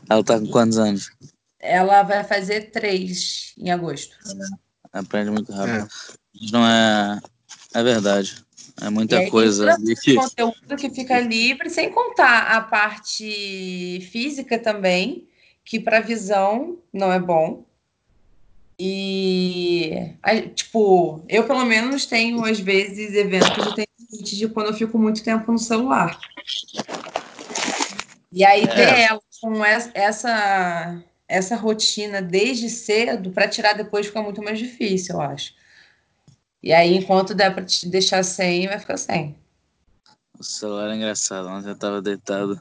[0.09, 1.11] Ela tá com quantos anos?
[1.59, 4.16] Ela vai fazer três em agosto.
[4.93, 5.89] É, aprende muito rápido.
[5.89, 6.53] É.
[6.53, 7.20] Não é.
[7.74, 8.45] É verdade.
[8.81, 10.14] É muita coisa ali que...
[10.14, 15.29] conteúdo que fica livre, sem contar a parte física também,
[15.64, 17.64] que para visão não é bom.
[18.79, 20.11] E,
[20.55, 23.85] tipo, eu pelo menos tenho, às vezes, eventos de
[24.22, 26.18] de quando eu fico muito tempo no celular.
[28.33, 28.66] E aí, é.
[28.66, 35.16] ter ela com essa, essa rotina desde cedo para tirar depois fica muito mais difícil,
[35.16, 35.53] eu acho.
[36.65, 39.37] E aí, enquanto der para te deixar sem, vai ficar sem.
[40.39, 41.47] O celular é engraçado.
[41.47, 42.59] Ontem eu tava deitado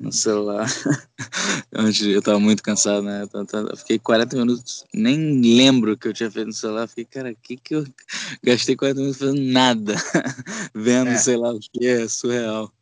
[0.00, 0.66] no celular.
[1.76, 3.28] Ontem eu tava muito cansado, né?
[3.52, 6.88] Eu fiquei 40 minutos, nem lembro o que eu tinha feito no celular.
[6.88, 7.84] Fiquei, cara, o que que eu
[8.42, 9.94] gastei 40 minutos fazendo nada?
[10.74, 11.18] Vendo, é.
[11.18, 12.72] sei lá o que, é surreal.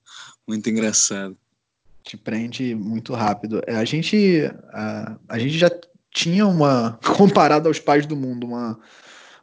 [0.46, 1.36] Muito engraçado.
[2.04, 3.60] Te prende muito rápido.
[3.66, 5.70] É, a gente, a, a gente já
[6.12, 8.78] tinha uma, comparado aos pais do mundo, uma,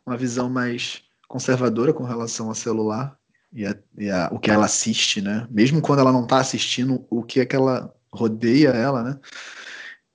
[0.06, 3.16] uma visão mais conservadora com relação ao celular
[3.54, 5.48] e, a, e a, o que ela assiste, né?
[5.50, 9.20] Mesmo quando ela não está assistindo, o que é que ela rodeia ela, né?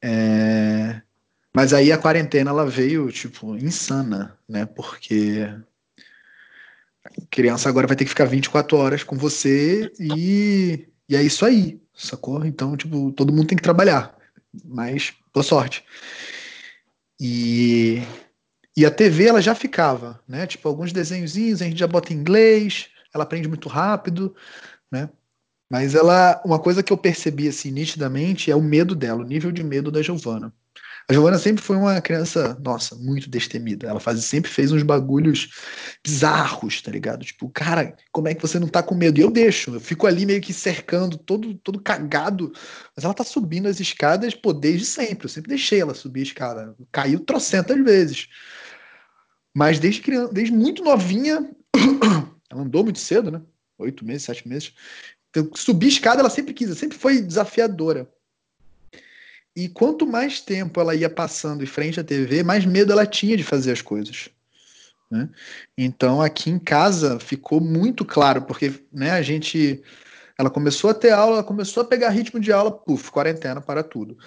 [0.03, 1.01] É...
[1.55, 4.67] Mas aí a quarentena ela veio tipo insana, né?
[4.67, 5.49] Porque
[7.05, 11.47] a criança agora vai ter que ficar 24 horas com você e, e é isso
[11.47, 12.45] aí, sacou?
[12.45, 14.17] Então, tipo, todo mundo tem que trabalhar,
[14.65, 15.85] mas boa sorte.
[17.21, 18.03] E,
[18.77, 20.47] e a TV ela já ficava, né?
[20.47, 24.35] Tipo, alguns desenhozinhos a gente já bota em inglês, ela aprende muito rápido,
[24.91, 25.09] né?
[25.71, 29.51] Mas ela, uma coisa que eu percebi assim nitidamente é o medo dela, o nível
[29.53, 30.53] de medo da Giovana.
[31.07, 33.87] A Giovana sempre foi uma criança, nossa, muito destemida.
[33.87, 35.51] Ela faz, sempre fez uns bagulhos
[36.03, 37.25] bizarros, tá ligado?
[37.27, 39.19] Tipo, cara, como é que você não tá com medo?
[39.19, 42.51] E eu deixo, eu fico ali meio que cercando, todo, todo cagado.
[42.97, 45.27] Mas ela tá subindo as escadas, pô, desde sempre.
[45.27, 46.75] Eu sempre deixei ela subir a escada.
[46.91, 48.29] Caiu trocentas vezes.
[49.55, 51.49] Mas desde criança, desde muito novinha,
[52.51, 53.41] ela andou muito cedo, né?
[53.79, 54.73] Oito meses, sete meses.
[55.31, 58.09] Então, subir escada ela sempre quis, sempre foi desafiadora.
[59.57, 63.37] E quanto mais tempo ela ia passando em frente à TV, mais medo ela tinha
[63.37, 64.29] de fazer as coisas.
[65.11, 65.29] Né?
[65.79, 69.83] Então aqui em casa ficou muito claro, porque né, a gente.
[70.37, 73.85] Ela começou a ter aula, ela começou a pegar ritmo de aula, puf, quarentena para
[73.85, 74.19] tudo.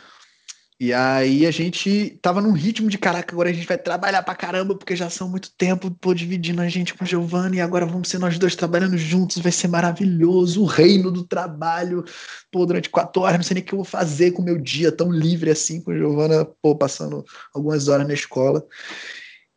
[0.80, 4.36] E aí a gente tava num ritmo de caraca, agora a gente vai trabalhar pra
[4.36, 7.84] caramba, porque já são muito tempo, pô, dividindo a gente com a Giovana, e agora
[7.84, 12.06] vamos ser nós dois trabalhando juntos, vai ser maravilhoso, o reino do trabalho,
[12.52, 14.60] pô, durante quatro horas, não sei nem o que eu vou fazer com o meu
[14.60, 17.26] dia tão livre assim, com a Giovana, pô, passando
[17.56, 18.64] algumas horas na escola.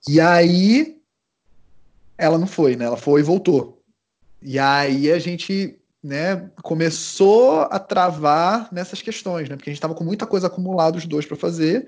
[0.09, 0.97] E aí
[2.17, 2.87] ela não foi, né?
[2.87, 3.83] Ela foi e voltou.
[4.43, 9.57] E aí a gente né, começou a travar nessas questões, né?
[9.57, 11.87] Porque a gente estava com muita coisa acumulada os dois para fazer.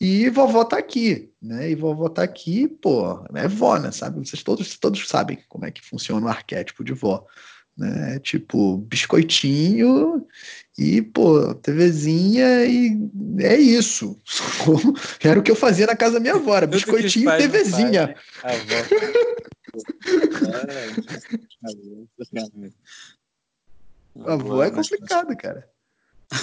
[0.00, 1.70] E vovó tá aqui, né?
[1.70, 3.90] E vovó tá aqui, pô, é vó, né?
[3.90, 4.18] Sabe?
[4.18, 7.26] Vocês todos, todos sabem como é que funciona o arquétipo de vó,
[7.76, 8.18] né?
[8.20, 10.26] Tipo, biscoitinho
[10.78, 12.98] e, pô, TVzinha e
[13.40, 14.18] é isso.
[15.22, 18.14] Era o que eu fazia na casa da minha avó, era biscoitinho e TVzinha.
[18.40, 18.58] Pai,
[24.24, 25.68] A avó é complicado, cara.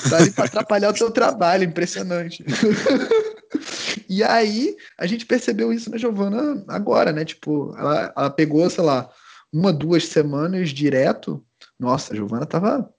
[0.09, 2.43] Tá ali pra atrapalhar o teu trabalho, impressionante.
[4.09, 7.23] e aí, a gente percebeu isso na Giovana agora, né?
[7.23, 9.09] Tipo, ela, ela pegou, sei lá,
[9.51, 11.43] uma, duas semanas direto.
[11.79, 12.93] Nossa, a Giovana tava.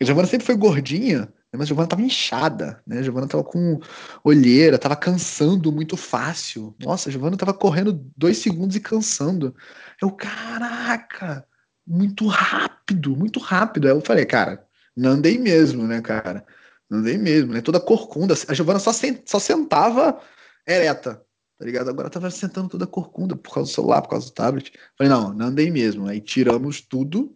[0.00, 1.28] A Giovana sempre foi gordinha, né?
[1.52, 2.98] mas a Giovana tava inchada, né?
[2.98, 3.80] A Giovana tava com
[4.22, 6.74] olheira, tava cansando muito fácil.
[6.78, 9.54] Nossa, a Giovana tava correndo dois segundos e cansando.
[10.02, 11.46] Eu, caraca!
[11.88, 13.86] Muito rápido, muito rápido.
[13.86, 14.62] Aí eu falei, cara,
[14.94, 16.44] não andei mesmo, né, cara?
[16.88, 17.62] Não andei mesmo, né?
[17.62, 18.34] Toda corcunda.
[18.46, 18.92] A Giovana só,
[19.24, 20.20] só sentava
[20.66, 21.22] ereta,
[21.58, 21.88] tá ligado?
[21.88, 24.72] Agora tava sentando toda corcunda por causa do celular, por causa do tablet.
[24.98, 26.06] Falei, não, não andei mesmo.
[26.06, 27.34] Aí tiramos tudo,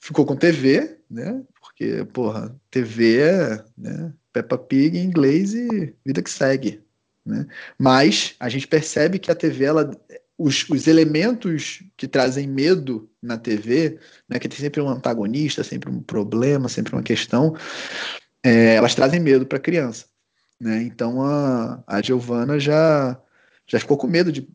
[0.00, 1.42] ficou com TV, né?
[1.58, 4.12] Porque, porra, TV é né?
[4.32, 6.82] Peppa Pig em inglês e vida que segue.
[7.24, 7.46] Né?
[7.78, 9.90] Mas a gente percebe que a TV ela
[10.40, 15.90] os, os elementos que trazem medo na TV, né, que tem sempre um antagonista, sempre
[15.90, 17.54] um problema, sempre uma questão,
[18.42, 20.06] é, elas trazem medo para a criança.
[20.58, 20.82] Né?
[20.84, 23.20] Então a, a Giovana já,
[23.66, 24.48] já ficou com medo de.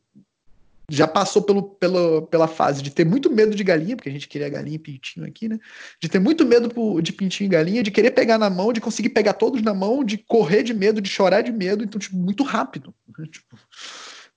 [0.90, 4.28] Já passou pelo, pelo, pela fase de ter muito medo de galinha, porque a gente
[4.28, 5.60] queria galinha e pintinho aqui, né?
[6.00, 9.10] De ter muito medo de pintinho e galinha, de querer pegar na mão, de conseguir
[9.10, 12.44] pegar todos na mão, de correr de medo, de chorar de medo, então, tipo, muito
[12.44, 12.94] rápido.
[13.18, 13.26] Né?
[13.32, 13.58] Tipo,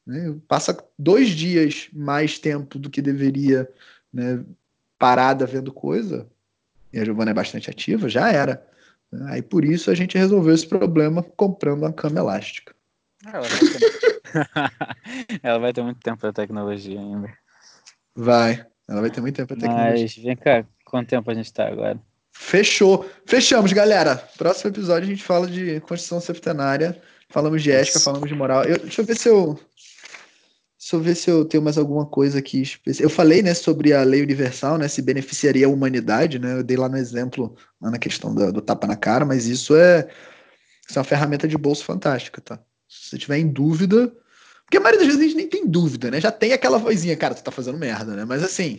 [0.08, 0.34] né?
[0.48, 3.70] Passa dois dias mais tempo do que deveria
[4.10, 4.42] né,
[4.98, 6.26] parada vendo coisa,
[6.90, 8.66] e a Giovana é bastante ativa, já era.
[9.12, 9.32] Né?
[9.32, 12.74] Aí por isso a gente resolveu esse problema comprando uma cama elástica.
[13.26, 17.30] Ela vai ter, ela vai ter muito tempo para tecnologia ainda.
[18.16, 20.02] Vai, ela vai ter muito tempo para tecnologia.
[20.04, 22.00] Mas vem cá, quanto tempo a gente está agora?
[22.32, 23.06] Fechou.
[23.26, 24.16] Fechamos, galera.
[24.38, 26.98] Próximo episódio a gente fala de Constituição Septenária.
[27.28, 28.64] Falamos de ética, falamos de moral.
[28.64, 29.58] Eu, deixa eu ver se eu
[30.88, 32.62] Deixa eu ver se eu tenho mais alguma coisa aqui.
[32.98, 36.54] Eu falei, né, sobre a lei universal, né, se beneficiaria a humanidade, né?
[36.54, 39.76] Eu dei lá no exemplo, lá na questão do, do tapa na cara, mas isso
[39.76, 40.08] é
[40.88, 42.58] Essa é uma ferramenta de bolso fantástica, tá?
[42.88, 44.10] Se você tiver em dúvida,
[44.64, 46.22] porque a maioria das vezes a gente nem tem dúvida, né?
[46.22, 48.24] Já tem aquela vozinha, cara, tu tá fazendo merda, né?
[48.24, 48.78] Mas assim,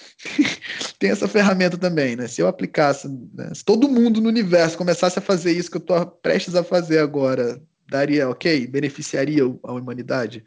[0.98, 2.26] tem essa ferramenta também, né?
[2.26, 3.52] Se eu aplicasse, né?
[3.52, 7.00] se todo mundo no universo começasse a fazer isso que eu tô prestes a fazer
[7.00, 8.66] agora, daria, ok?
[8.66, 10.42] Beneficiaria a humanidade?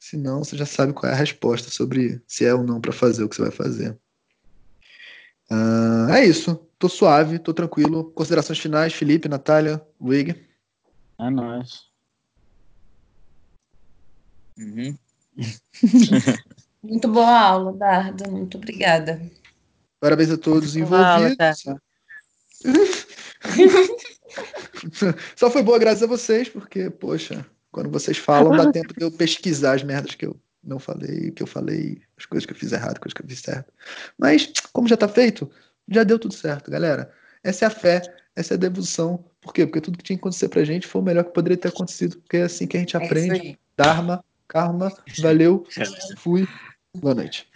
[0.00, 2.90] Se não, você já sabe qual é a resposta sobre se é ou não para
[2.90, 3.98] fazer o que você vai fazer.
[5.50, 6.56] Uh, é isso.
[6.78, 8.10] Tô suave, tô tranquilo.
[8.12, 10.34] Considerações finais, Felipe, Natália, Wig.
[11.18, 11.90] É nóis.
[14.56, 14.96] Uhum.
[16.82, 18.30] Muito boa aula, Dardo.
[18.30, 19.20] Muito obrigada.
[20.00, 21.36] Parabéns a todos envolvidos.
[21.38, 21.78] Aula,
[25.36, 29.10] Só foi boa graças a vocês, porque, poxa, quando vocês falam, dá tempo de eu
[29.10, 32.72] pesquisar as merdas que eu não falei, que eu falei, as coisas que eu fiz
[32.72, 33.72] errado, coisas que eu fiz certo.
[34.18, 35.50] Mas, como já tá feito,
[35.88, 37.10] já deu tudo certo, galera.
[37.42, 38.02] Essa é a fé,
[38.36, 39.24] essa é a devoção.
[39.40, 39.66] Por quê?
[39.66, 42.18] Porque tudo que tinha que acontecer pra gente foi o melhor que poderia ter acontecido,
[42.18, 43.58] porque é assim que a gente é aprende.
[43.76, 45.66] Dharma, karma, valeu,
[46.18, 46.46] fui,
[46.94, 47.48] boa noite.